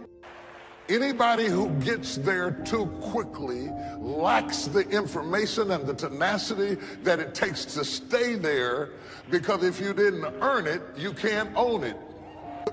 [0.90, 7.64] Anybody who gets there too quickly lacks the information and the tenacity that it takes
[7.64, 8.90] to stay there
[9.30, 11.96] because if you didn't earn it, you can't own it.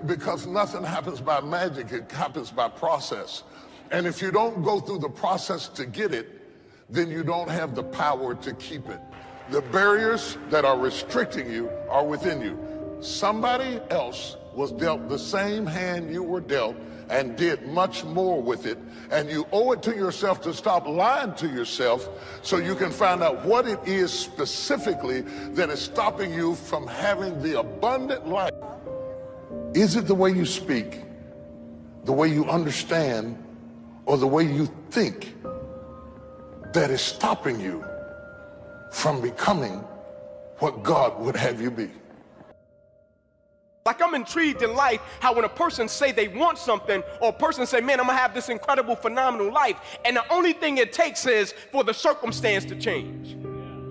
[0.05, 3.43] Because nothing happens by magic, it happens by process.
[3.91, 6.41] And if you don't go through the process to get it,
[6.89, 8.99] then you don't have the power to keep it.
[9.49, 12.57] The barriers that are restricting you are within you.
[13.01, 16.75] Somebody else was dealt the same hand you were dealt
[17.09, 18.79] and did much more with it.
[19.11, 22.09] And you owe it to yourself to stop lying to yourself
[22.41, 25.21] so you can find out what it is specifically
[25.53, 28.51] that is stopping you from having the abundant life.
[29.75, 31.01] Is it the way you speak,
[32.05, 33.37] the way you understand,
[34.05, 35.35] or the way you think
[36.73, 37.83] that is stopping you
[38.91, 39.83] from becoming
[40.59, 41.89] what God would have you be.
[43.85, 47.33] Like I'm intrigued in life how when a person say they want something or a
[47.33, 50.93] person say, man, I'm gonna have this incredible, phenomenal life, and the only thing it
[50.93, 53.35] takes is for the circumstance to change.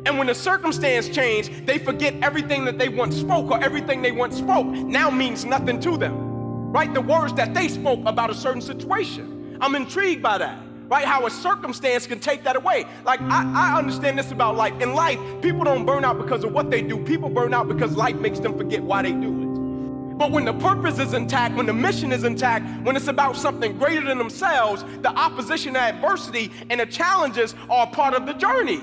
[0.06, 4.12] And when the circumstance change, they forget everything that they once spoke or everything they
[4.12, 6.72] once spoke now means nothing to them.
[6.72, 6.92] Right?
[6.92, 9.56] The words that they spoke about a certain situation.
[9.60, 10.58] I'm intrigued by that.
[10.88, 11.06] Right?
[11.06, 12.84] How a circumstance can take that away.
[13.04, 14.78] Like, I, I understand this about life.
[14.82, 17.96] In life, people don't burn out because of what they do, people burn out because
[17.96, 19.54] life makes them forget why they do it.
[20.18, 23.76] But when the purpose is intact, when the mission is intact, when it's about something
[23.78, 28.80] greater than themselves, the opposition, the adversity, and the challenges are part of the journey.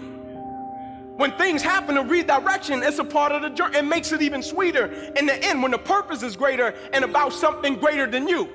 [1.22, 3.78] When things happen to redirection, it's a part of the journey.
[3.78, 7.32] It makes it even sweeter in the end when the purpose is greater and about
[7.32, 8.50] something greater than you.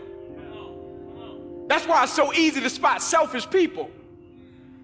[1.69, 3.89] That's why it's so easy to spot selfish people.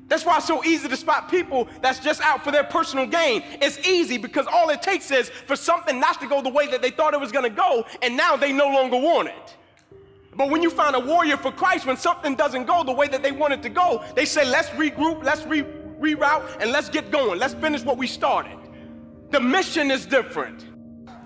[0.06, 3.42] That's why it's so easy to spot people that's just out for their personal gain.
[3.60, 6.82] It's easy because all it takes is for something not to go the way that
[6.82, 9.56] they thought it was going to go, and now they no longer want it.
[10.36, 13.24] But when you find a warrior for Christ, when something doesn't go the way that
[13.24, 15.66] they want it to go, they say, let's regroup, let's re-
[16.02, 17.38] reroute, and let's get going.
[17.38, 18.58] Let's finish what we started.
[19.30, 20.66] The mission is different.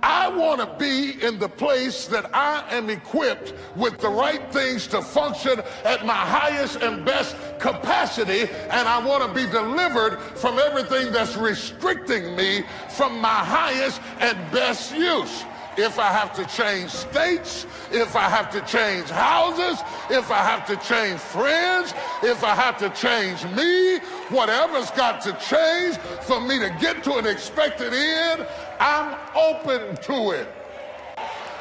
[0.03, 4.87] I want to be in the place that I am equipped with the right things
[4.89, 10.59] to function at my highest and best capacity, and I want to be delivered from
[10.59, 15.45] everything that's restricting me from my highest and best use
[15.77, 20.67] if I have to change states, if I have to change houses, if I have
[20.67, 23.99] to change friends, if I have to change me,
[24.31, 28.47] whatever's got to change for me to get to an expected end,
[28.81, 30.49] I'm open to it.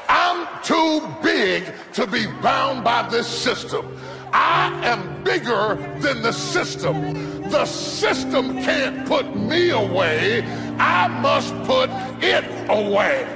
[0.07, 3.97] I'm too big to be bound by this system.
[4.31, 7.49] I am bigger than the system.
[7.49, 10.43] The system can't put me away.
[10.77, 11.89] I must put
[12.21, 13.34] it away.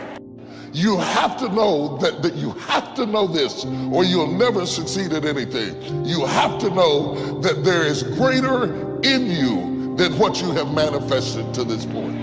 [0.73, 5.13] You have to know that, that you have to know this, or you'll never succeed
[5.13, 6.05] at anything.
[6.05, 11.53] You have to know that there is greater in you than what you have manifested
[11.55, 12.17] to this point.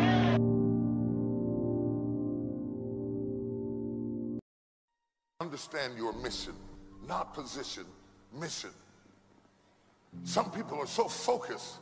[5.40, 6.54] Understand your mission,
[7.06, 7.84] not position,
[8.38, 8.70] mission.
[10.24, 11.76] Some people are so focused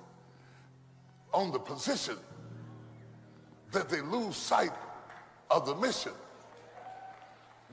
[1.33, 2.17] on the position
[3.73, 4.73] that they lose sight
[5.51, 6.13] of the mission.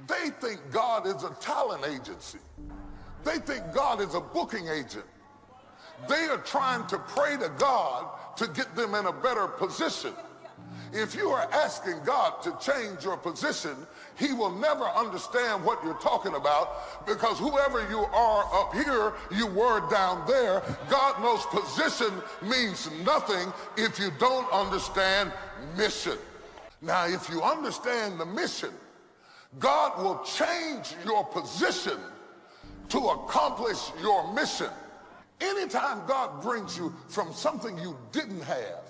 [0.08, 2.40] They think God is a talent agency.
[3.24, 5.06] They think God is a booking agent.
[6.10, 10.14] They are trying to pray to God to get them in a better position.
[10.94, 13.76] If you are asking God to change your position,
[14.18, 19.48] he will never understand what you're talking about because whoever you are up here, you
[19.48, 20.62] were down there.
[20.90, 22.12] God knows position
[22.42, 25.32] means nothing if you don't understand
[25.78, 26.18] mission.
[26.82, 28.72] Now, if you understand the mission,
[29.60, 31.98] God will change your position
[32.90, 34.70] to accomplish your mission.
[35.42, 38.84] Anytime God brings you from something you didn't have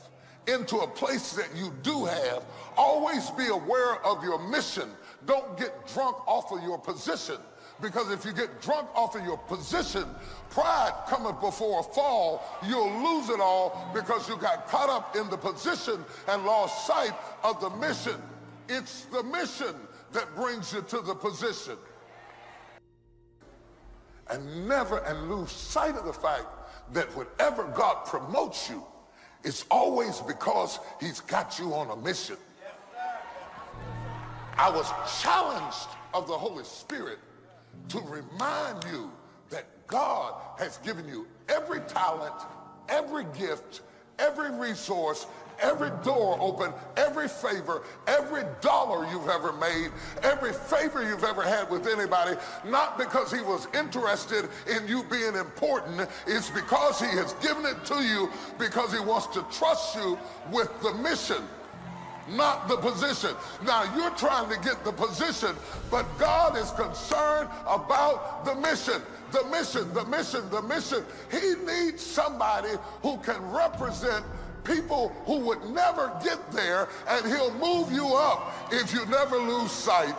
[0.47, 2.43] into a place that you do have,
[2.77, 4.89] always be aware of your mission.
[5.25, 7.37] Don't get drunk off of your position.
[7.79, 10.05] Because if you get drunk off of your position,
[10.51, 15.27] pride cometh before a fall, you'll lose it all because you got caught up in
[15.29, 18.21] the position and lost sight of the mission.
[18.69, 19.75] It's the mission
[20.13, 21.77] that brings you to the position.
[24.29, 26.45] And never and lose sight of the fact
[26.93, 28.83] that whenever God promotes you,
[29.43, 32.37] it's always because he's got you on a mission.
[34.57, 34.89] I was
[35.21, 37.19] challenged of the Holy Spirit
[37.89, 39.11] to remind you
[39.49, 42.35] that God has given you every talent,
[42.89, 43.81] every gift,
[44.19, 45.25] every resource,
[45.61, 49.91] every door open, every favor, every dollar you've ever made,
[50.23, 55.35] every favor you've ever had with anybody, not because he was interested in you being
[55.35, 60.17] important, it's because he has given it to you because he wants to trust you
[60.51, 61.43] with the mission
[62.29, 63.31] not the position.
[63.65, 65.55] Now you're trying to get the position,
[65.89, 69.01] but God is concerned about the mission.
[69.31, 71.05] The mission, the mission, the mission.
[71.31, 72.71] He needs somebody
[73.01, 74.25] who can represent
[74.63, 79.71] people who would never get there, and he'll move you up if you never lose
[79.71, 80.15] sight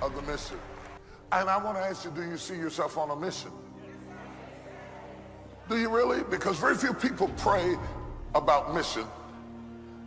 [0.00, 0.58] of the mission.
[1.32, 3.50] And I want to ask you, do you see yourself on a mission?
[5.68, 6.22] Do you really?
[6.24, 7.76] Because very few people pray
[8.34, 9.04] about mission.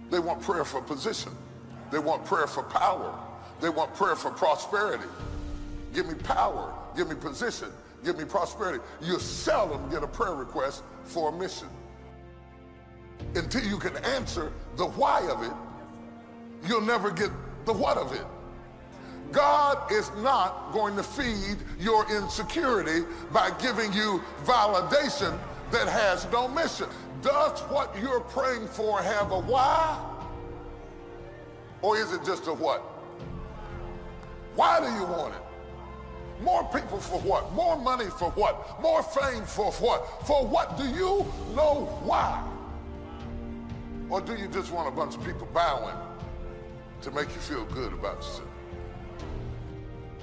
[0.10, 1.32] They want prayer for position.
[1.92, 3.18] They want prayer for power.
[3.60, 5.08] They want prayer for prosperity.
[5.94, 6.74] Give me power.
[6.96, 7.70] Give me position.
[8.04, 8.84] Give me prosperity.
[9.02, 11.68] You seldom get a prayer request for a mission.
[13.36, 15.52] Until you can answer the why of it,
[16.68, 17.30] you'll never get
[17.66, 18.26] the what of it.
[19.32, 25.38] God is not going to feed your insecurity by giving you validation
[25.72, 26.88] that has no mission.
[27.22, 30.00] Does what you're praying for have a why?
[31.82, 32.80] Or is it just a what?
[34.56, 35.42] Why do you want it?
[36.42, 37.52] More people for what?
[37.54, 38.82] More money for what?
[38.82, 40.26] More fame for what?
[40.26, 40.78] For what?
[40.78, 42.44] Do you know why?
[44.10, 45.96] Or do you just want a bunch of people bowing
[47.02, 48.48] to make you feel good about yourself?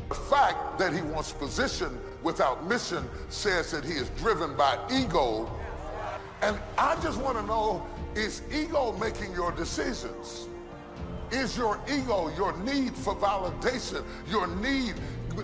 [0.08, 5.50] The fact that he wants position without mission says that he is driven by ego.
[6.42, 10.48] And I just want to know, is ego making your decisions?
[11.30, 14.94] Is your ego, your need for validation, your need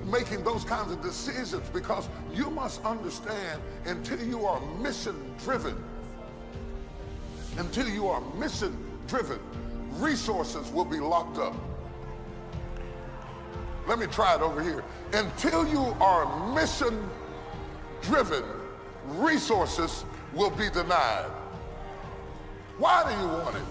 [0.05, 1.69] making those kinds of decisions?
[1.71, 5.83] Because you must understand until you are mission driven,
[7.61, 9.39] until you are mission driven,
[9.93, 11.55] resources will be locked up.
[13.87, 14.83] Let me try it over here.
[15.13, 17.09] Until you are mission
[18.01, 18.43] driven,
[19.09, 21.31] resources will be denied.
[22.79, 23.63] Why do you want it?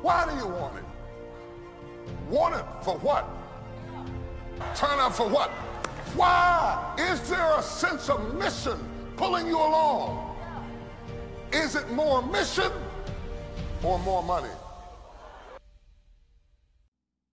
[0.00, 0.84] Why do you want it?
[2.30, 3.28] Want it for what?
[4.76, 5.50] Turn out for what?
[6.14, 6.94] Why?
[6.96, 8.78] Is there a sense of mission
[9.16, 10.23] pulling you along?
[11.54, 12.72] Is it more mission
[13.84, 14.50] or more money?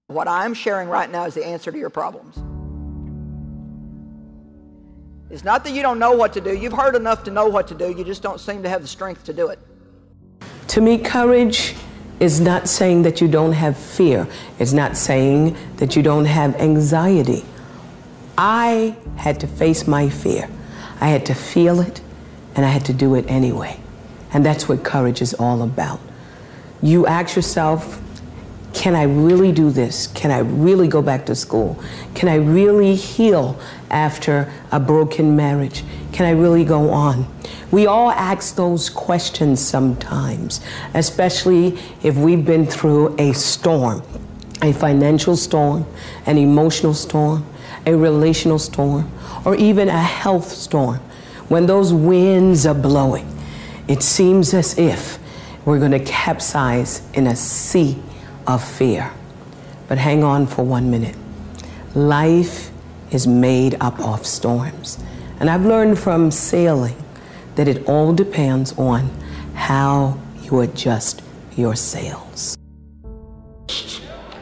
[0.06, 2.38] What I'm sharing right now is the answer to your problems.
[5.32, 6.56] It's not that you don't know what to do.
[6.56, 7.92] You've heard enough to know what to do.
[7.92, 9.58] You just don't seem to have the strength to do it.
[10.68, 11.76] To me, courage
[12.20, 14.28] is not saying that you don't have fear.
[14.60, 17.44] It's not saying that you don't have anxiety.
[18.38, 20.48] I had to face my fear.
[21.00, 22.02] I had to feel it,
[22.56, 23.81] and I had to do it anyway.
[24.34, 26.00] And that's what courage is all about.
[26.82, 28.02] You ask yourself,
[28.74, 30.08] can I really do this?
[30.08, 31.82] Can I really go back to school?
[32.16, 33.60] Can I really heal
[33.90, 35.84] after a broken marriage?
[36.14, 37.28] Can I really go on?
[37.72, 40.62] We all ask those questions sometimes,
[40.94, 44.04] especially if we've been through a storm
[44.62, 45.86] a financial storm,
[46.26, 47.46] an emotional storm,
[47.86, 49.12] a relational storm,
[49.44, 50.98] or even a health storm.
[51.50, 53.28] When those winds are blowing,
[53.92, 55.20] it seems as if
[55.66, 58.02] we're going to capsize in a sea
[58.48, 59.12] of fear.
[59.88, 61.16] But hang on for one minute.
[61.94, 62.72] Life
[63.12, 65.04] is made up of storms.
[65.40, 66.96] And I've learned from sailing
[67.56, 69.10] that it all depends on
[69.54, 71.22] how you adjust
[71.58, 72.58] your sails.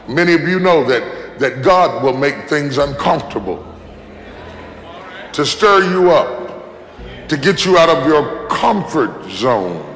[0.08, 3.66] Many of you know that, that God will make things uncomfortable
[5.32, 6.39] to stir you up,
[7.30, 9.86] to get you out of your comfort zone,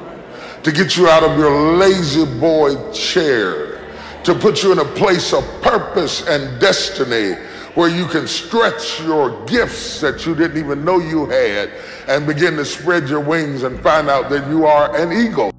[0.63, 3.81] to get you out of your lazy boy chair,
[4.23, 7.33] to put you in a place of purpose and destiny
[7.73, 11.69] where you can stretch your gifts that you didn't even know you had
[12.07, 15.51] and begin to spread your wings and find out that you are an eagle.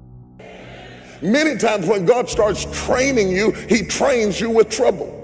[1.21, 5.16] Many times when God starts training you, he trains you with trouble,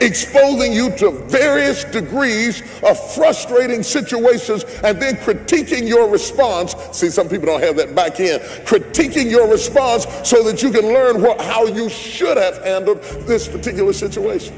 [0.00, 6.74] exposing you to various degrees of frustrating situations and then critiquing your response.
[6.92, 8.42] See, some people don't have that back end.
[8.66, 13.48] Critiquing your response so that you can learn what, how you should have handled this
[13.48, 14.56] particular situation.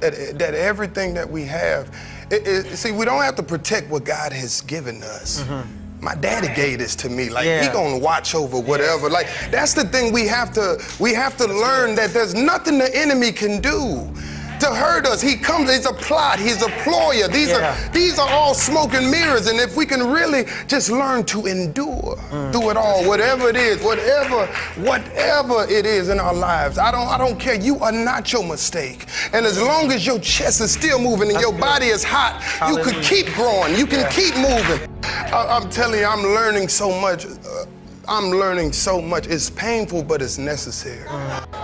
[0.00, 1.94] That, that everything that we have,
[2.30, 5.42] it, it, see, we don't have to protect what God has given us.
[5.42, 7.30] Mm-hmm my daddy gave this to me.
[7.30, 7.62] Like yeah.
[7.62, 9.08] he gonna watch over whatever.
[9.08, 12.94] Like that's the thing we have to we have to learn that there's nothing the
[12.94, 14.12] enemy can do
[14.60, 15.20] to hurt us.
[15.20, 17.30] He comes, he's a plot, he's a ployer.
[17.32, 17.88] These yeah.
[17.88, 19.46] are these are all smoke and mirrors.
[19.46, 22.52] And if we can really just learn to endure mm.
[22.52, 24.46] through it all, whatever it is, whatever,
[24.82, 27.54] whatever it is in our lives, I don't I don't care.
[27.54, 29.06] You are not your mistake.
[29.32, 31.60] And as long as your chest is still moving and That's your good.
[31.60, 32.84] body is hot, Hallelujah.
[32.84, 34.10] you could keep growing, you can yeah.
[34.10, 34.88] keep moving.
[35.04, 37.26] I, am telling you, I'm learning so much.
[37.26, 37.66] Uh,
[38.06, 39.26] I'm learning so much.
[39.26, 41.08] It's painful, but it's necessary.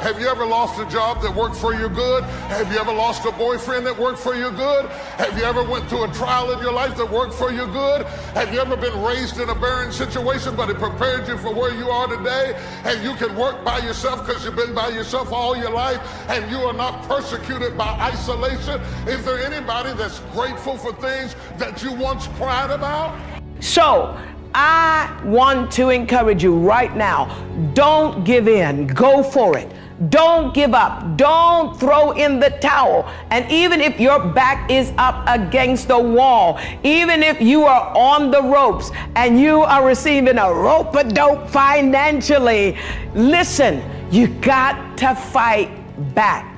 [0.01, 2.25] Have you ever lost a job that worked for your good?
[2.25, 4.87] Have you ever lost a boyfriend that worked for your good?
[5.19, 8.07] Have you ever went through a trial in your life that worked for your good?
[8.35, 11.75] Have you ever been raised in a barren situation, but it prepared you for where
[11.75, 12.59] you are today?
[12.85, 16.51] And you can work by yourself because you've been by yourself all your life, and
[16.51, 18.81] you are not persecuted by isolation?
[19.07, 23.21] Is there anybody that's grateful for things that you once cried about?
[23.61, 24.17] So,
[24.55, 29.71] I want to encourage you right now don't give in, go for it.
[30.09, 31.19] Don't give up.
[31.19, 33.07] Don't throw in the towel.
[33.31, 38.31] And even if your back is up against the wall, even if you are on
[38.31, 42.79] the ropes and you are receiving a rope a dope financially,
[43.15, 45.71] listen, you got to fight
[46.15, 46.57] back.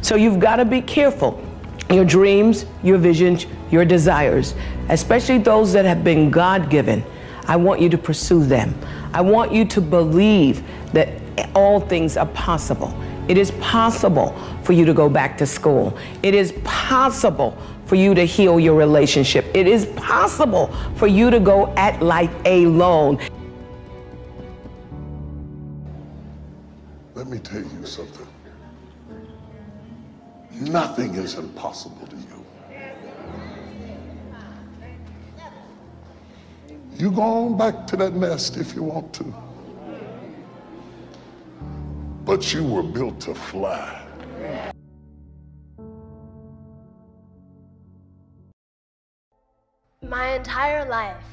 [0.00, 1.38] So you've got to be careful.
[1.90, 4.54] Your dreams, your visions, your desires,
[4.88, 7.04] especially those that have been God given,
[7.46, 8.74] I want you to pursue them.
[9.12, 10.62] I want you to believe
[10.92, 11.08] that
[11.54, 12.94] all things are possible.
[13.28, 15.96] It is possible for you to go back to school.
[16.22, 19.44] It is possible for you to heal your relationship.
[19.54, 23.18] It is possible for you to go at life alone.
[27.14, 28.26] Let me tell you something.
[30.52, 32.19] Nothing is impossible to.
[37.00, 39.24] You go on back to that nest if you want to.
[42.26, 44.06] But you were built to fly.
[50.02, 51.24] My entire life,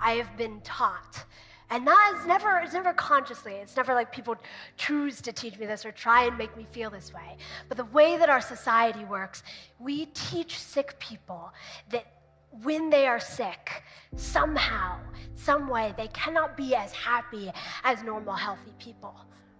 [0.00, 1.24] I have been taught,
[1.70, 3.54] and that is never it's never consciously.
[3.54, 4.36] It's never like people
[4.76, 7.36] choose to teach me this or try and make me feel this way.
[7.66, 9.42] But the way that our society works,
[9.80, 11.52] we teach sick people
[11.90, 12.19] that
[12.62, 13.82] when they are sick,
[14.16, 14.98] somehow,
[15.34, 17.50] some way, they cannot be as happy
[17.84, 19.14] as normal, healthy people,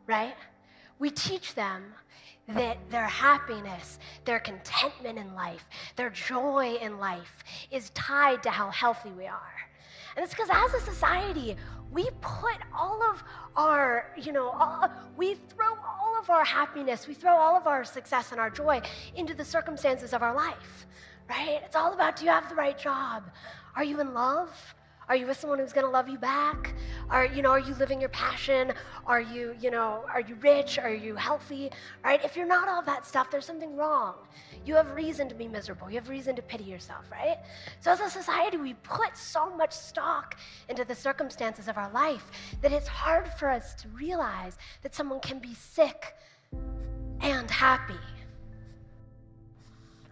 [0.07, 0.35] right?
[0.99, 1.85] We teach them
[2.49, 8.71] that their happiness, their contentment in life, their joy in life is tied to how
[8.71, 9.55] healthy we are.
[10.17, 11.57] And it's because as a society,
[11.93, 13.23] we put all of
[13.57, 17.85] our, you know, all, we throw all of our happiness, we throw all of our
[17.85, 18.81] success and our joy
[19.15, 20.87] into the circumstances of our life,
[21.31, 21.61] right?
[21.65, 23.31] It's all about do you have the right job?
[23.77, 24.51] Are you in love?
[25.09, 26.75] Are you with someone who's going to love you back?
[27.09, 28.73] Are you know, are you living your passion?
[29.07, 30.79] Are you, you know, are you rich?
[30.79, 31.71] Are you healthy?
[32.05, 32.25] Right?
[32.25, 34.15] If you're not all that stuff, there's something wrong.
[34.65, 35.89] You have reason to be miserable.
[35.91, 37.39] You have reason to pity yourself, right?
[37.81, 40.37] So as a society, we put so much stock
[40.69, 45.21] into the circumstances of our life that it's hard for us to realize that someone
[45.21, 46.15] can be sick
[47.21, 47.95] and happy.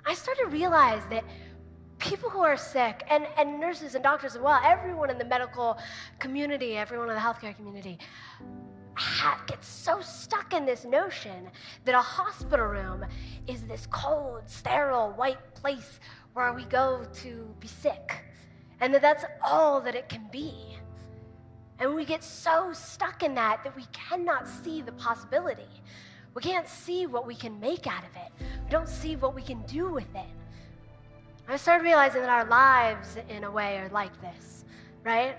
[0.08, 1.22] I started to realize that
[1.98, 5.76] people who are sick, and, and nurses and doctors as well, everyone in the medical
[6.18, 7.98] community, everyone in the healthcare community,
[9.46, 11.50] gets so stuck in this notion
[11.84, 13.04] that a hospital room
[13.46, 16.00] is this cold, sterile, white place
[16.32, 18.24] where we go to be sick,
[18.80, 20.54] and that that's all that it can be.
[21.80, 25.77] And we get so stuck in that that we cannot see the possibility.
[26.38, 28.30] We can't see what we can make out of it.
[28.62, 30.30] We don't see what we can do with it.
[31.48, 34.64] I started realizing that our lives, in a way, are like this,
[35.02, 35.34] right?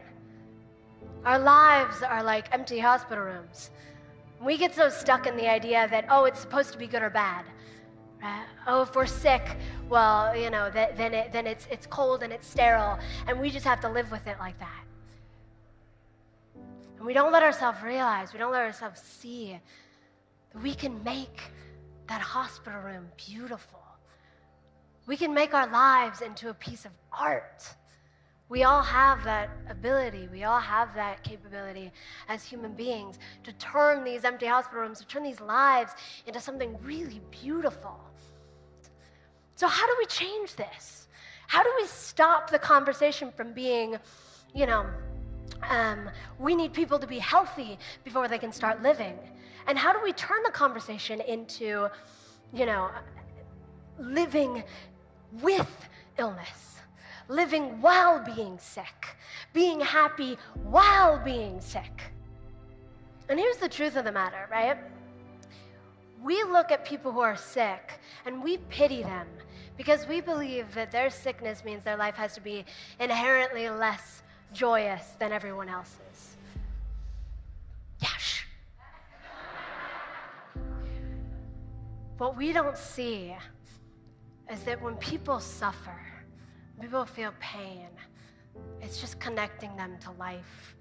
[1.24, 3.70] Our lives are like empty hospital rooms.
[4.44, 7.10] We get so stuck in the idea that, oh, it's supposed to be good or
[7.10, 7.46] bad.
[8.22, 8.48] Right?
[8.68, 9.56] Oh, if we're sick,
[9.88, 13.50] well, you know, th- then, it, then it's, it's cold and it's sterile, and we
[13.50, 14.84] just have to live with it like that.
[16.98, 19.62] And we don't let ourselves realize, we don't let ourselves see
[20.54, 21.42] that we can make
[22.08, 23.80] that hospital room beautiful.
[25.08, 27.64] We can make our lives into a piece of art.
[28.50, 31.92] We all have that ability, we all have that capability
[32.28, 35.92] as human beings to turn these empty hospital rooms, to turn these lives
[36.26, 38.00] into something really beautiful.
[39.56, 41.08] So, how do we change this?
[41.48, 43.98] How do we stop the conversation from being,
[44.56, 44.86] you know,
[45.70, 49.18] um, we need people to be healthy before they can start living?
[49.68, 51.90] And how do we turn the conversation into,
[52.54, 52.90] you know,
[54.00, 54.64] living
[55.42, 56.80] with illness,
[57.28, 59.18] living while being sick,
[59.54, 62.12] being happy while being sick.
[63.30, 64.78] And here's the truth of the matter, right?
[66.24, 69.28] We look at people who are sick and we pity them
[69.78, 72.66] because we believe that their sickness means their life has to be
[73.00, 76.09] inherently less joyous than everyone else's.
[82.20, 83.34] What we don't see
[84.52, 85.98] is that when people suffer,
[86.82, 87.88] people feel pain,
[88.82, 90.76] it's just connecting them to life,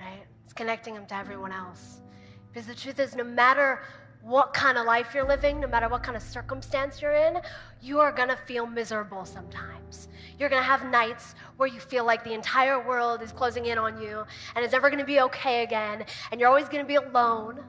[0.00, 0.22] right?
[0.44, 2.02] It's connecting them to everyone else.
[2.48, 3.82] Because the truth is, no matter
[4.22, 7.40] what kind of life you're living, no matter what kind of circumstance you're in,
[7.82, 10.06] you are gonna feel miserable sometimes.
[10.38, 14.00] You're gonna have nights where you feel like the entire world is closing in on
[14.00, 14.24] you
[14.54, 17.64] and it's never gonna be okay again, and you're always gonna be alone,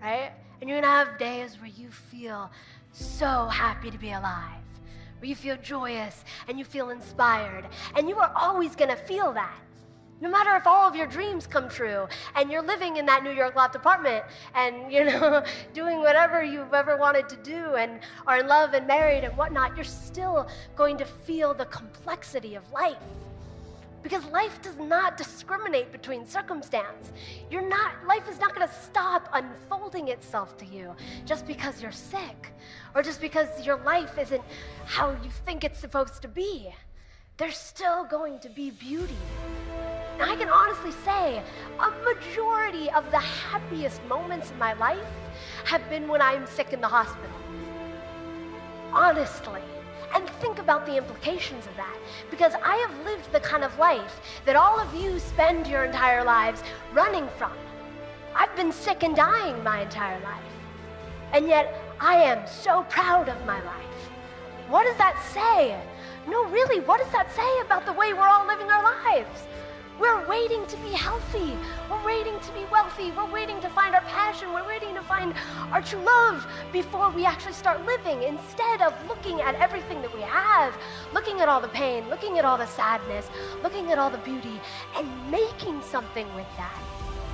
[0.00, 0.32] right?
[0.60, 2.50] And you're gonna have days where you feel
[2.92, 4.64] so happy to be alive
[5.24, 7.66] where you feel joyous and you feel inspired.
[7.96, 9.58] And you are always going to feel that.
[10.20, 13.30] No matter if all of your dreams come true and you're living in that New
[13.30, 14.24] York loft apartment
[14.54, 15.42] and, you know,
[15.72, 19.74] doing whatever you've ever wanted to do and are in love and married and whatnot,
[19.76, 20.46] you're still
[20.76, 22.96] going to feel the complexity of life.
[24.04, 27.10] Because life does not discriminate between circumstance.
[27.50, 30.94] You're not, life is not going to stop unfolding itself to you
[31.24, 32.52] just because you're sick
[32.94, 34.42] or just because your life isn't
[34.84, 36.68] how you think it's supposed to be.
[37.38, 39.16] There's still going to be beauty.
[40.20, 41.42] And I can honestly say
[41.80, 45.00] a majority of the happiest moments in my life
[45.64, 47.30] have been when I'm sick in the hospital.
[48.92, 49.62] Honestly.
[50.14, 51.96] And think about the implications of that.
[52.30, 56.24] Because I have lived the kind of life that all of you spend your entire
[56.24, 56.62] lives
[56.92, 57.52] running from.
[58.34, 60.42] I've been sick and dying my entire life.
[61.32, 63.84] And yet, I am so proud of my life.
[64.68, 65.80] What does that say?
[66.28, 69.46] No, really, what does that say about the way we're all living our lives?
[69.98, 71.56] We're waiting to be healthy.
[71.88, 73.12] We're waiting to be wealthy.
[73.12, 74.52] We're waiting to find our passion.
[74.52, 75.34] We're waiting to find
[75.70, 80.22] our true love before we actually start living instead of looking at everything that we
[80.22, 80.76] have,
[81.12, 83.30] looking at all the pain, looking at all the sadness,
[83.62, 84.60] looking at all the beauty,
[84.96, 86.82] and making something with that.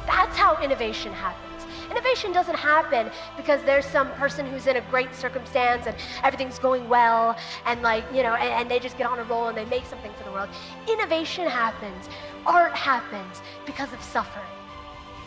[0.07, 1.51] That's how innovation happens.
[1.91, 6.89] Innovation doesn't happen because there's some person who's in a great circumstance and everything's going
[6.89, 7.37] well
[7.67, 9.85] and like, you know, and, and, they just get on a roll and they make
[9.87, 10.49] something for the world.
[10.89, 12.09] Innovation happens,
[12.47, 14.45] art happens because of suffering.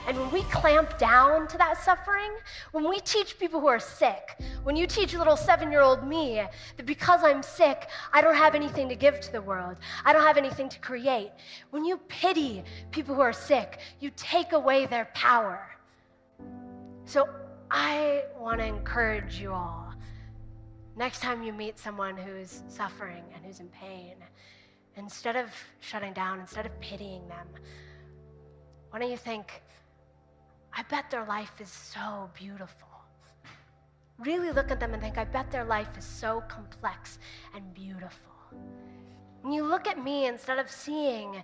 [0.06, 2.32] And when we clamp down to that suffering,
[2.74, 6.44] when we teach people who are sick, when you teach little seven year old me
[6.76, 10.24] that because I'm sick, I don't have anything to give to the world, I don't
[10.24, 11.32] have anything to create,
[11.70, 15.70] when you pity people who are sick, you take away their power.
[17.06, 17.30] So
[17.72, 19.94] I want to encourage you all.
[20.98, 24.16] Next time you meet someone who's suffering and who's in pain,
[24.96, 27.48] instead of shutting down, instead of pitying them,
[28.90, 29.62] why don't you think,
[30.72, 32.88] I bet their life is so beautiful.
[34.20, 37.20] Really look at them and think, I bet their life is so complex
[37.56, 38.32] and beautiful.
[39.42, 41.44] When you look at me, instead of seeing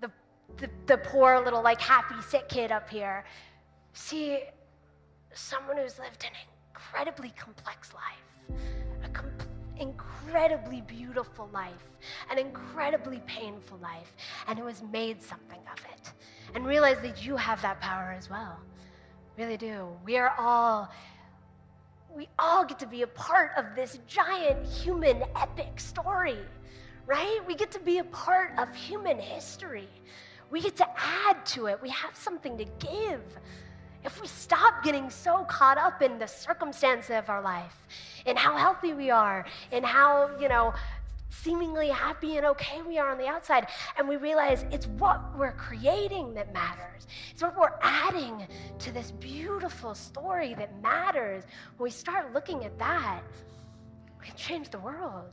[0.00, 0.10] the,
[0.56, 3.24] the, the poor little, like, happy, sick kid up here,
[3.92, 4.40] see
[5.32, 6.32] someone who's lived an
[6.74, 8.58] incredibly complex life,
[9.02, 9.30] an com-
[9.80, 11.98] incredibly beautiful life,
[12.30, 14.14] an incredibly painful life,
[14.46, 16.12] and who has made something of it.
[16.54, 18.58] And realize that you have that power as well.
[19.38, 19.88] Really do.
[20.04, 20.90] We are all,
[22.14, 26.38] we all get to be a part of this giant human epic story,
[27.06, 27.40] right?
[27.46, 29.88] We get to be a part of human history.
[30.50, 31.80] We get to add to it.
[31.80, 33.22] We have something to give.
[34.04, 37.86] If we stop getting so caught up in the circumstances of our life,
[38.26, 40.72] and how healthy we are, and how, you know,
[41.28, 43.66] seemingly happy and okay we are on the outside,
[43.98, 47.06] and we realize it's what we're creating that matters.
[47.30, 48.46] It's what we're adding
[48.78, 51.44] to this beautiful story that matters.
[51.76, 53.22] When we start looking at that,
[54.18, 55.30] we can change the world.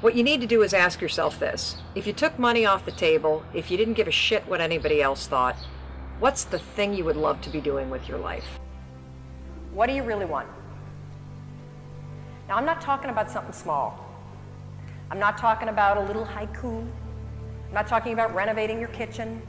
[0.00, 1.76] What you need to do is ask yourself this.
[1.94, 5.02] If you took money off the table, if you didn't give a shit what anybody
[5.02, 5.56] else thought,
[6.20, 8.58] what's the thing you would love to be doing with your life?
[9.74, 10.48] What do you really want?
[12.48, 14.06] Now, I'm not talking about something small.
[15.10, 16.80] I'm not talking about a little haiku.
[17.68, 19.42] I'm not talking about renovating your kitchen.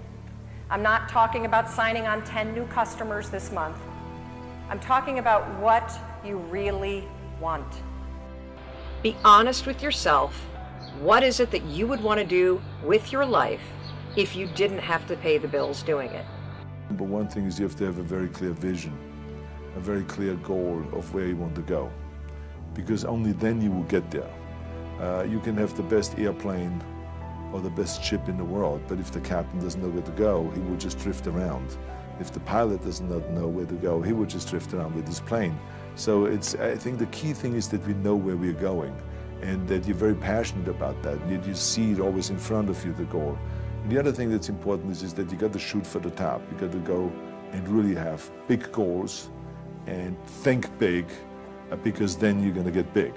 [0.70, 3.78] I'm not talking about signing on 10 new customers this month.
[4.70, 7.08] I'm talking about what you really
[7.40, 7.74] want.
[9.02, 10.36] Be honest with yourself.
[11.00, 13.64] What is it that you would want to do with your life
[14.16, 16.24] if you didn't have to pay the bills doing it?
[16.92, 18.96] But one thing is you have to have a very clear vision,
[19.76, 21.92] a very clear goal of where you want to go.
[22.76, 24.30] Because only then you will get there.
[25.00, 26.84] Uh, you can have the best airplane
[27.52, 30.12] or the best ship in the world, but if the captain doesn't know where to
[30.12, 31.76] go, he will just drift around.
[32.20, 35.08] If the pilot does not know where to go, he will just drift around with
[35.08, 35.60] his plane.
[36.02, 38.96] So it's, I think the key thing is that we know where we're going
[39.44, 41.30] and that you're very passionate about that.
[41.30, 43.38] That you see it always in front of you, the goal.
[43.84, 46.10] And the other thing that's important is, is that you got to shoot for the
[46.10, 46.42] top.
[46.52, 47.12] You got to go
[47.52, 49.30] and really have big goals
[49.86, 51.06] and think big
[51.72, 53.14] uh, because then you're going to get big.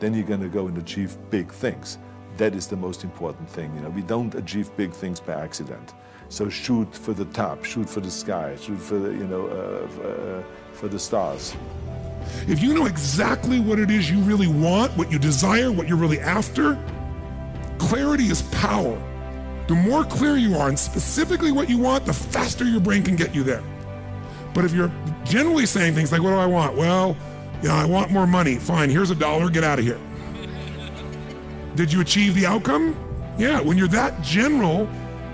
[0.00, 1.98] Then you're going to go and achieve big things.
[2.36, 3.72] That is the most important thing.
[3.76, 5.94] You know, we don't achieve big things by accident.
[6.30, 10.02] So shoot for the top, shoot for the sky, shoot for the, you know, uh,
[10.02, 11.54] uh, for the stars.
[12.46, 15.96] If you know exactly what it is you really want, what you desire, what you're
[15.96, 16.78] really after,
[17.78, 19.00] clarity is power.
[19.66, 23.16] The more clear you are and specifically what you want, the faster your brain can
[23.16, 23.62] get you there.
[24.52, 24.92] But if you're
[25.24, 26.76] generally saying things like, What do I want?
[26.76, 27.16] Well,
[27.62, 28.56] you know, I want more money.
[28.56, 29.98] Fine, here's a dollar, get out of here.
[31.76, 32.96] Did you achieve the outcome?
[33.38, 34.88] Yeah, when you're that general,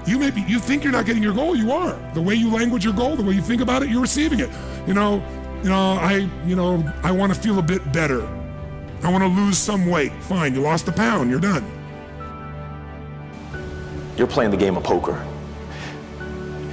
[0.07, 1.99] you may be you think you're not getting your goal, you are.
[2.15, 4.49] The way you language your goal, the way you think about it, you're receiving it.
[4.87, 5.23] You know,
[5.63, 8.27] you know, I you know, I want to feel a bit better.
[9.03, 10.13] I want to lose some weight.
[10.21, 11.65] Fine, you lost a pound, you're done.
[14.17, 15.25] You're playing the game of poker.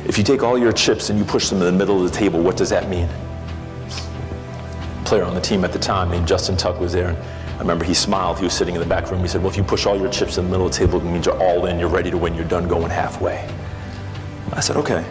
[0.06, 2.18] If you take all your chips and you push them in the middle of the
[2.18, 3.10] table, what does that mean?
[5.08, 7.08] player on the team at the time named Justin Tuck was there.
[7.08, 7.18] And
[7.56, 8.40] I remember he smiled.
[8.40, 9.22] He was sitting in the back room.
[9.22, 11.00] He said, well, if you push all your chips in the middle of the table,
[11.00, 13.50] it means you're all in, you're ready to win, you're done going halfway.
[14.52, 15.06] I said, okay.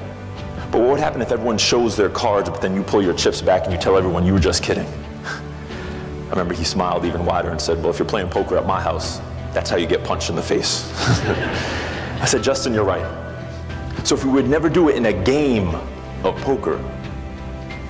[0.76, 3.40] But what would happen if everyone shows their cards, but then you pull your chips
[3.40, 4.84] back and you tell everyone you were just kidding?
[5.24, 8.78] I remember he smiled even wider and said, well, if you're playing poker at my
[8.78, 9.22] house,
[9.54, 10.92] that's how you get punched in the face.
[12.20, 13.06] I said, Justin, you're right.
[14.04, 15.74] So if we would never do it in a game
[16.26, 16.76] of poker,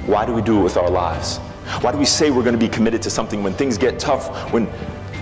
[0.07, 1.39] why do we do it with our lives?
[1.80, 4.53] Why do we say we're going to be committed to something when things get tough,
[4.53, 4.68] when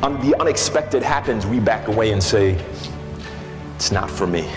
[0.02, 2.62] un- the unexpected happens, we back away and say,
[3.76, 4.50] it's not for me?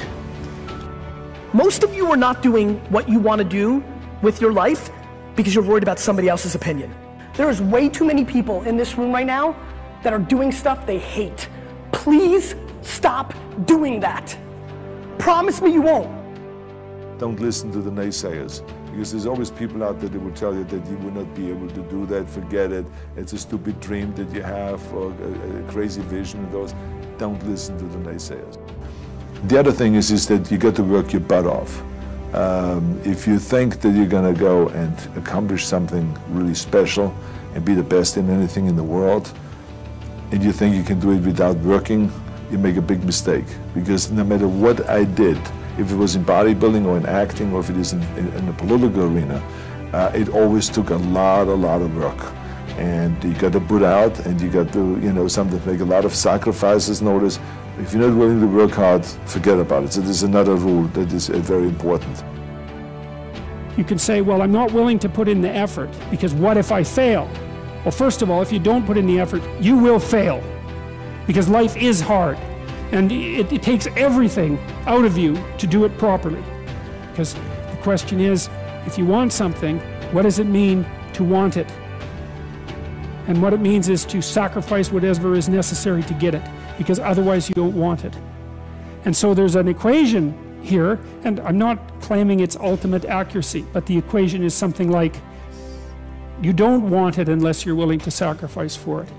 [1.54, 3.82] Most of you are not doing what you want to do
[4.22, 4.90] with your life
[5.36, 6.94] because you're worried about somebody else's opinion.
[7.36, 9.56] There is way too many people in this room right now
[10.04, 11.48] that are doing stuff they hate.
[11.94, 13.34] Please stop
[13.66, 14.38] doing that.
[15.20, 16.10] Promise me you won't.
[17.18, 20.66] Don't listen to the naysayers because there's always people out there that will tell you
[20.66, 22.86] that you will not be able to do that, forget it,
[23.16, 26.74] it's a stupid dream that you have or a, crazy vision of those.
[27.18, 28.58] Don't listen to the naysayers.
[29.46, 31.84] The other thing is, is that you got to work your butt off.
[32.34, 37.16] Um, if you think that you're going to go and accomplish something really special
[37.54, 39.32] and be the best in anything in the world,
[40.32, 42.12] and you think you can do it without working,
[42.52, 43.46] you make a big mistake.
[43.74, 45.38] Because no matter what I did,
[45.78, 48.46] if it was in bodybuilding or in acting or if it is in, in, in
[48.48, 49.42] the political arena,
[49.94, 52.34] uh, it always took a lot, a lot of work.
[52.78, 55.86] And you got to put out and you got to, you know, something make a
[55.86, 57.02] lot of sacrifices.
[57.02, 57.40] Notice,
[57.80, 59.94] if you're not willing to work hard, forget about it.
[59.94, 62.24] So there's another rule that is uh, very important.
[63.78, 66.72] You can say, well, I'm not willing to put in the effort because what if
[66.72, 67.30] I fail?
[67.84, 70.44] Well, first of all, if you don't put in the effort, you will fail
[71.28, 72.38] because life is hard.
[72.92, 76.44] And it, it, takes everything out of you to do it properly.
[77.12, 78.50] Because the question is
[78.86, 79.80] if you want something,
[80.14, 81.70] what does it mean to want it?
[83.28, 86.42] And what it means is to sacrifice whatever is necessary to get it,
[86.78, 88.16] because otherwise you don't want it.
[89.06, 93.98] And so there's an equation here, and I'm not claiming its ultimate accuracy, but the
[93.98, 95.16] equation is something like
[96.42, 99.10] you don't want it unless you're willing to sacrifice for it.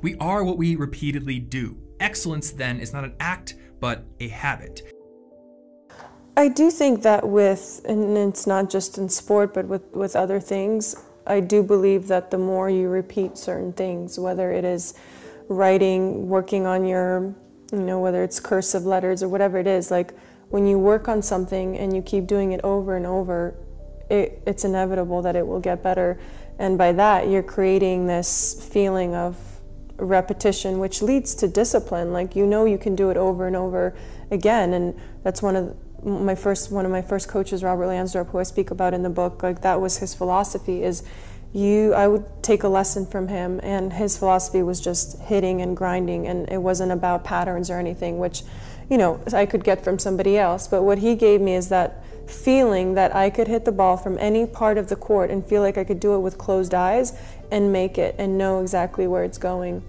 [0.00, 1.76] We are what we repeatedly do.
[1.98, 4.82] Excellence, then, is not an act, but a habit.
[6.36, 10.38] I do think that with, and it's not just in sport, but with, with other
[10.38, 10.94] things,
[11.28, 14.94] I do believe that the more you repeat certain things, whether it is
[15.48, 17.34] writing, working on your,
[17.72, 20.12] you know, whether it's cursive letters or whatever it is, like
[20.48, 23.54] when you work on something and you keep doing it over and over,
[24.10, 26.18] it, it's inevitable that it will get better.
[26.58, 29.36] And by that, you're creating this feeling of
[29.98, 32.12] repetition, which leads to discipline.
[32.12, 33.94] Like you know you can do it over and over
[34.30, 38.38] again, and that's one of my first one of my first coaches, Robert Lansdorp, who
[38.38, 39.42] I speak about in the book.
[39.42, 41.02] Like that was his philosophy is
[41.52, 45.76] you I would take a lesson from him and his philosophy was just hitting and
[45.76, 48.42] grinding and it wasn't about patterns or anything which
[48.90, 52.04] you know I could get from somebody else but what he gave me is that
[52.26, 55.62] feeling that I could hit the ball from any part of the court and feel
[55.62, 57.18] like I could do it with closed eyes
[57.50, 59.82] and make it and know exactly where it's going.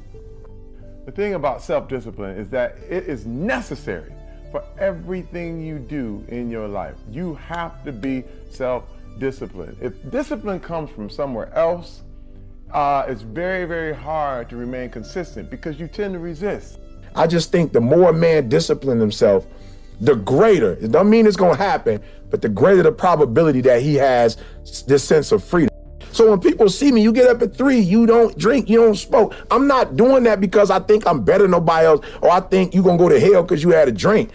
[1.05, 4.13] The thing about self discipline is that it is necessary
[4.51, 6.95] for everything you do in your life.
[7.09, 8.83] You have to be self
[9.19, 9.77] disciplined.
[9.81, 12.03] If discipline comes from somewhere else,
[12.71, 16.79] uh, it's very, very hard to remain consistent because you tend to resist.
[17.15, 19.47] I just think the more a man disciplines himself,
[20.01, 23.95] the greater, it don't mean it's gonna happen, but the greater the probability that he
[23.95, 24.37] has
[24.87, 25.69] this sense of freedom.
[26.11, 28.95] So when people see me, you get up at three, you don't drink, you don't
[28.95, 29.35] smoke.
[29.51, 32.73] I'm not doing that because I think I'm better than nobody else or I think
[32.73, 34.31] you're gonna go to hell because you had a drink.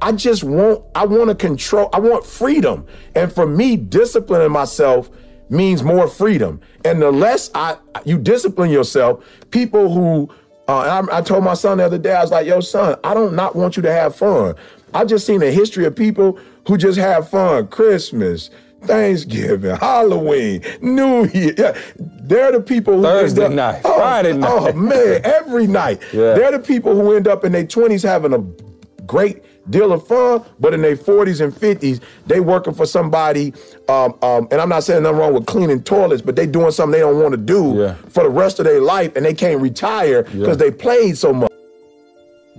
[0.00, 2.86] I just want, I want to control, I want freedom.
[3.14, 5.10] And for me, disciplining myself
[5.48, 6.60] means more freedom.
[6.84, 10.30] And the less I you discipline yourself, people who
[10.68, 13.14] uh, I, I told my son the other day, I was like, yo, son, I
[13.14, 14.54] don't not want you to have fun.
[14.94, 17.68] I just seen a history of people who just have fun.
[17.68, 18.50] Christmas,
[18.86, 21.54] Thanksgiving, Halloween, New Year.
[21.56, 24.50] Yeah, they're the people who Thursday end up, night, oh, Friday night.
[24.50, 26.00] Oh man, every night.
[26.12, 26.34] Yeah.
[26.34, 28.38] They're the people who end up in their twenties having a
[29.04, 33.52] great deal of fun, but in their 40s and 50s, they working for somebody.
[33.88, 36.92] Um, um, and I'm not saying nothing wrong with cleaning toilets, but they doing something
[36.92, 40.24] they don't want to do for the rest of their life, and they can't retire
[40.24, 41.50] because they played so much.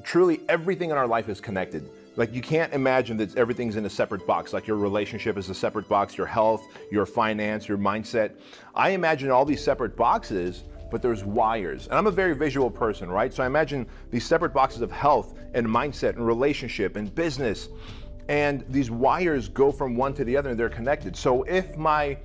[0.03, 1.87] truly everything in our life is connected.
[2.15, 4.53] Like you can't imagine that everything's in a separate box.
[4.53, 8.31] Like your relationship is a separate box, your health, your finance, your mindset.
[8.73, 11.87] I imagine all these separate boxes, but there's wires.
[11.87, 13.33] And I'm a very visual person, right?
[13.33, 17.69] So I imagine these separate boxes of health and mindset and relationship and business.
[18.29, 21.15] And these wires go from one to the other and they're connected.
[21.15, 22.17] So if my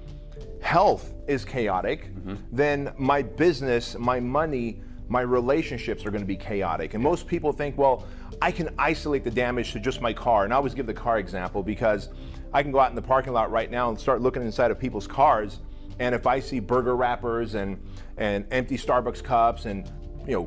[0.62, 2.36] health is chaotic, mm-hmm.
[2.53, 6.95] then my business, my money, my relationships are going to be chaotic.
[6.95, 8.07] And most people think, well,
[8.41, 10.45] I can isolate the damage to just my car.
[10.45, 12.11] And I always give the car example because
[12.55, 14.79] I can go out in the parking lot right now and start looking inside of
[14.79, 15.59] people's cars.
[15.99, 17.77] And if I see burger wrappers and,
[18.19, 19.91] and empty Starbucks cups and,
[20.29, 20.45] you know,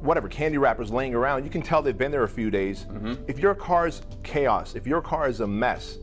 [0.00, 2.86] whatever, candy wrappers laying around, you can tell they've been there a few days.
[2.88, 3.24] Mm-hmm.
[3.28, 5.98] If your car's chaos, if your car is a mess,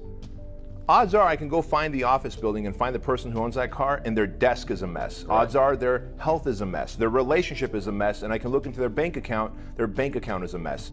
[0.87, 3.55] odds are I can go find the office building and find the person who owns
[3.55, 5.25] that car and their desk is a mess.
[5.29, 8.51] Odds are their health is a mess, their relationship is a mess, and I can
[8.51, 10.91] look into their bank account, their bank account is a mess.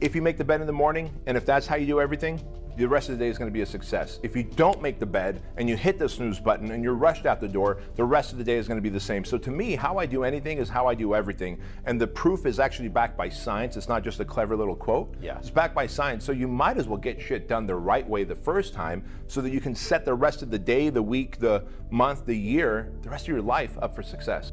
[0.00, 2.42] If you make the bed in the morning and if that's how you do everything,
[2.76, 4.18] the rest of the day is going to be a success.
[4.22, 7.26] If you don't make the bed and you hit the snooze button and you're rushed
[7.26, 9.24] out the door, the rest of the day is going to be the same.
[9.24, 11.60] So to me, how I do anything is how I do everything.
[11.84, 13.76] And the proof is actually backed by science.
[13.76, 15.14] It's not just a clever little quote.
[15.20, 15.38] Yeah.
[15.38, 16.24] It's backed by science.
[16.24, 19.40] So you might as well get shit done the right way the first time so
[19.40, 22.92] that you can set the rest of the day, the week, the month, the year,
[23.02, 24.52] the rest of your life up for success.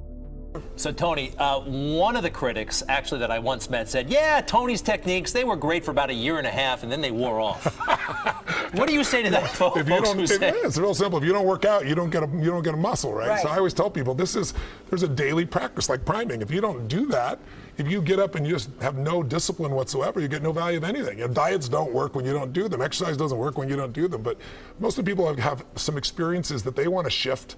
[0.76, 4.82] So, Tony, uh, one of the critics, actually, that I once met said, Yeah, Tony's
[4.82, 7.40] techniques, they were great for about a year and a half, and then they wore
[7.40, 7.66] off.
[8.74, 9.78] what do you say to that, folks?
[9.78, 11.20] If you don't, if- say- it's real simple.
[11.20, 13.28] If you don't work out, you don't get a you don't get a muscle, right?
[13.28, 13.42] Right.
[13.42, 14.54] So I always tell people this is
[14.90, 16.42] there's a daily practice like priming.
[16.42, 17.40] If you don't do that,
[17.78, 20.78] if you get up and you just have no discipline whatsoever, you get no value
[20.78, 21.22] of anything.
[21.22, 22.82] And diets don't work when you don't do them.
[22.82, 24.24] Exercise doesn't work when you don't do them.
[24.24, 24.38] But
[24.80, 27.56] most of the people have, have some experiences that they want to shift.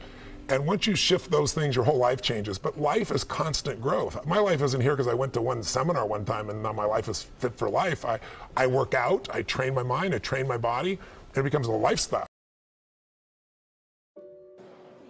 [0.52, 2.60] And once you shift those things, your whole life changes.
[2.60, 4.26] But life is constant growth.
[4.26, 6.84] My life isn't here because I went to one seminar one time and now my
[6.84, 8.04] life is fit for life.
[8.04, 8.20] I,
[8.58, 10.99] I work out, I train my mind, I train my body,
[11.36, 12.28] it becomes a lifestyle.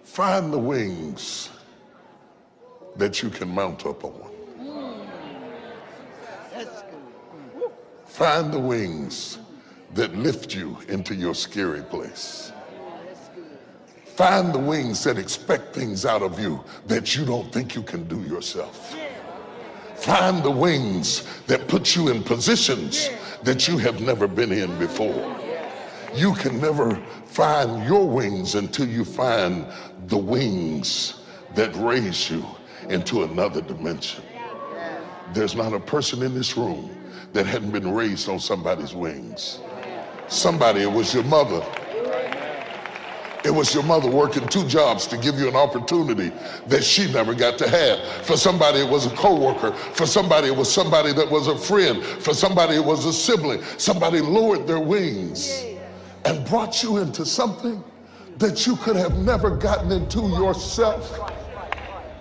[0.03, 1.49] Find the wings
[2.97, 4.29] that you can mount up on.
[8.05, 9.39] Find the wings
[9.95, 12.51] that lift you into your scary place.
[14.21, 18.07] Find the wings that expect things out of you that you don't think you can
[18.07, 18.95] do yourself.
[19.95, 23.09] Find the wings that put you in positions
[23.41, 25.35] that you have never been in before.
[26.13, 29.65] You can never find your wings until you find
[30.05, 31.23] the wings
[31.55, 32.45] that raise you
[32.89, 34.23] into another dimension.
[35.33, 36.95] There's not a person in this room
[37.33, 39.61] that hadn't been raised on somebody's wings.
[40.27, 41.65] Somebody, it was your mother.
[43.43, 46.31] It was your mother working two jobs to give you an opportunity
[46.67, 47.99] that she never got to have.
[48.25, 49.71] For somebody, it was a coworker.
[49.71, 52.03] For somebody, it was somebody that was a friend.
[52.03, 53.63] For somebody, it was a sibling.
[53.77, 55.63] Somebody lowered their wings
[56.25, 57.83] and brought you into something
[58.37, 61.19] that you could have never gotten into yourself.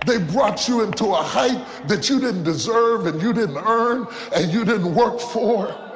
[0.07, 4.51] They brought you into a height that you didn't deserve and you didn't earn and
[4.51, 5.90] you didn't work for.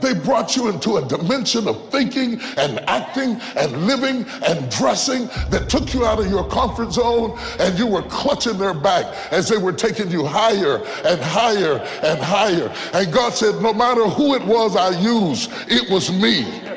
[0.00, 5.68] They brought you into a dimension of thinking and acting and living and dressing that
[5.68, 9.58] took you out of your comfort zone and you were clutching their back as they
[9.58, 12.72] were taking you higher and higher and higher.
[12.92, 16.67] And God said, no matter who it was I used, it was me.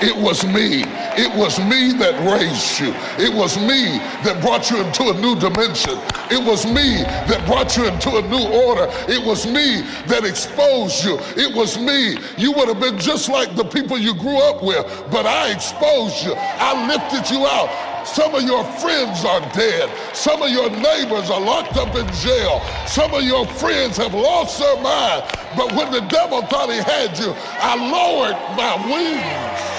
[0.00, 0.84] It was me.
[1.18, 2.94] It was me that raised you.
[3.18, 5.98] It was me that brought you into a new dimension.
[6.30, 8.86] It was me that brought you into a new order.
[9.08, 11.18] It was me that exposed you.
[11.36, 12.16] It was me.
[12.36, 16.24] You would have been just like the people you grew up with, but I exposed
[16.24, 16.34] you.
[16.36, 17.97] I lifted you out.
[18.04, 19.90] Some of your friends are dead.
[20.14, 22.60] Some of your neighbors are locked up in jail.
[22.86, 25.24] Some of your friends have lost their mind.
[25.56, 29.78] But when the devil thought he had you, I lowered my wings.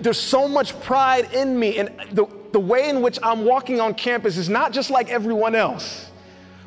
[0.00, 3.94] There's so much pride in me, and the, the way in which I'm walking on
[3.94, 6.07] campus is not just like everyone else,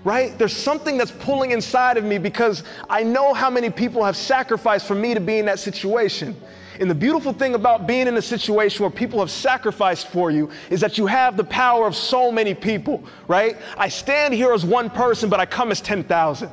[0.03, 0.37] right?
[0.37, 4.87] There's something that's pulling inside of me because I know how many people have sacrificed
[4.87, 6.35] for me to be in that situation.
[6.79, 10.49] And the beautiful thing about being in a situation where people have sacrificed for you
[10.69, 13.57] is that you have the power of so many people, right?
[13.77, 16.49] I stand here as one person, but I come as 10,000.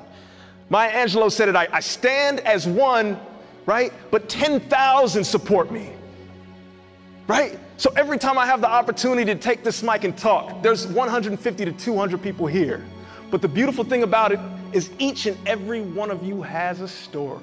[0.68, 3.18] Maya Angelou said it I, I stand as one,
[3.64, 3.92] right?
[4.10, 5.92] But 10,000 support me
[7.28, 7.58] right?
[7.76, 11.64] So every time I have the opportunity to take this mic and talk, there's 150
[11.66, 12.84] to 200 people here.
[13.30, 14.40] But the beautiful thing about it
[14.72, 17.42] is each and every one of you has a story.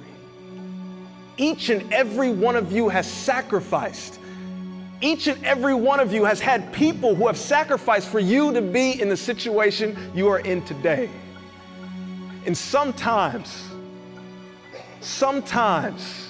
[1.37, 4.19] Each and every one of you has sacrificed.
[5.01, 8.61] Each and every one of you has had people who have sacrificed for you to
[8.61, 11.09] be in the situation you are in today.
[12.45, 13.69] And sometimes,
[15.01, 16.29] sometimes,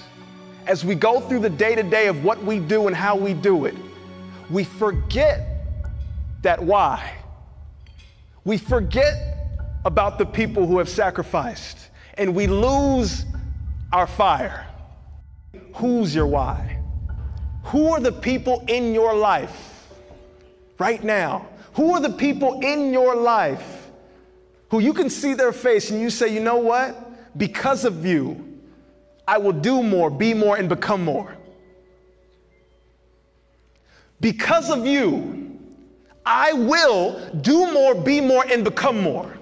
[0.66, 3.34] as we go through the day to day of what we do and how we
[3.34, 3.76] do it,
[4.50, 5.68] we forget
[6.42, 7.14] that why.
[8.44, 9.35] We forget
[9.86, 13.26] about the people who have sacrificed and we lose
[13.94, 14.68] our fire.
[15.76, 16.80] Who's your why?
[17.66, 19.88] Who are the people in your life
[20.80, 21.48] right now?
[21.74, 23.90] Who are the people in your life
[24.70, 27.38] who you can see their face and you say, you know what?
[27.38, 28.60] Because of you,
[29.28, 31.36] I will do more, be more, and become more.
[34.20, 35.60] Because of you,
[36.26, 39.38] I will do more, be more, and become more.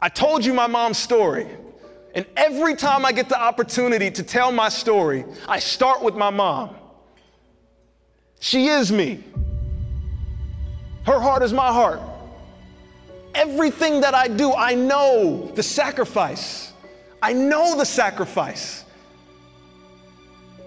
[0.00, 1.46] I told you my mom's story.
[2.14, 6.30] And every time I get the opportunity to tell my story, I start with my
[6.30, 6.76] mom.
[8.40, 9.22] She is me.
[11.04, 12.00] Her heart is my heart.
[13.34, 16.72] Everything that I do, I know the sacrifice.
[17.22, 18.84] I know the sacrifice.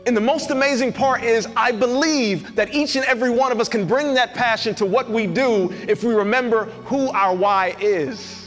[0.06, 3.70] And the most amazing part is, I believe that each and every one of us
[3.70, 8.41] can bring that passion to what we do if we remember who our why is.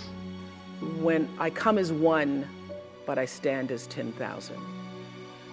[1.02, 2.46] When I come as one,
[3.06, 4.56] but I stand as 10,000.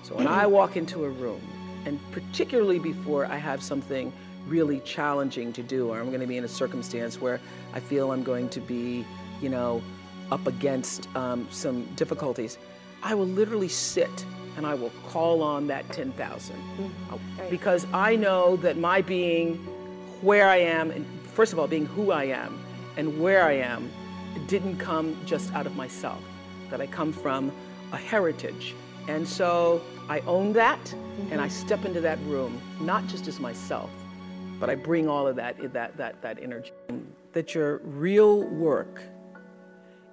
[0.03, 1.41] So when I walk into a room,
[1.85, 4.11] and particularly before I have something
[4.47, 7.39] really challenging to do, or I'm going to be in a circumstance where
[7.73, 9.05] I feel I'm going to be,
[9.41, 9.81] you know,
[10.31, 12.57] up against um, some difficulties,
[13.03, 14.25] I will literally sit
[14.57, 16.55] and I will call on that 10,000.
[17.49, 19.55] Because I know that my being
[20.21, 22.59] where I am, and first of all, being who I am
[22.97, 23.89] and where I am,
[24.47, 26.21] didn't come just out of myself,
[26.69, 27.51] that I come from
[27.91, 28.75] a heritage.
[29.07, 30.93] And so I own that
[31.31, 31.65] and I mm-hmm.
[31.65, 33.89] step into that room, not just as myself,
[34.59, 36.71] but I bring all of that, that, that, that energy.
[37.33, 39.01] That your real work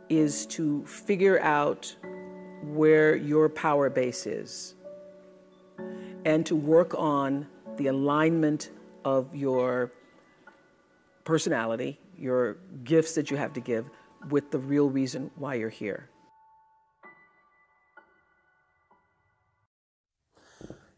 [0.08, 1.94] is to figure out
[2.62, 4.74] where your power base is
[6.24, 7.46] and to work on
[7.76, 8.70] the alignment
[9.04, 9.92] of your
[11.24, 13.88] personality, your gifts that you have to give,
[14.30, 16.10] with the real reason why you're here.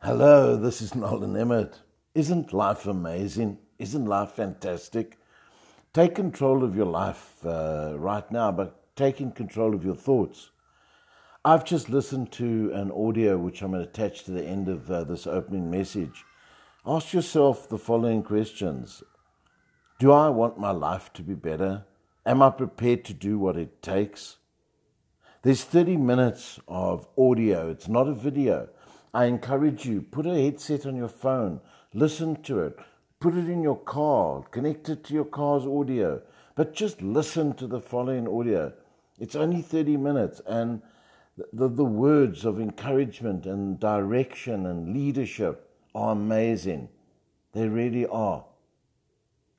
[0.03, 1.81] Hello, this is Nolan Emmett.
[2.15, 3.59] Isn't life amazing?
[3.79, 5.19] Isn't life fantastic?
[5.93, 10.51] Take control of your life uh, right now, but taking control of your thoughts.
[11.45, 14.91] I've just listened to an audio which I'm going to attach to the end of
[14.91, 16.25] uh, this opening message.
[16.87, 19.03] Ask yourself the following questions
[19.99, 21.85] Do I want my life to be better?
[22.27, 24.37] Am I prepared to do what it takes?
[25.43, 28.69] There's 30 minutes of audio, it's not a video.
[29.15, 31.61] I encourage you, put a headset on your phone,
[31.95, 32.79] listen to it,
[33.21, 36.21] put it in your car, connect it to your car's audio,
[36.57, 38.75] but just listen to the following audio.
[39.19, 40.83] It's only 30 minutes, and
[41.55, 46.91] the, the words of encouragement and direction and leadership are amazing.
[47.53, 48.45] They really are.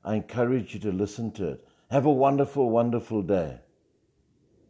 [0.04, 1.68] I encourage you to listen to it.
[1.92, 3.58] Have a wonderful, wonderful day.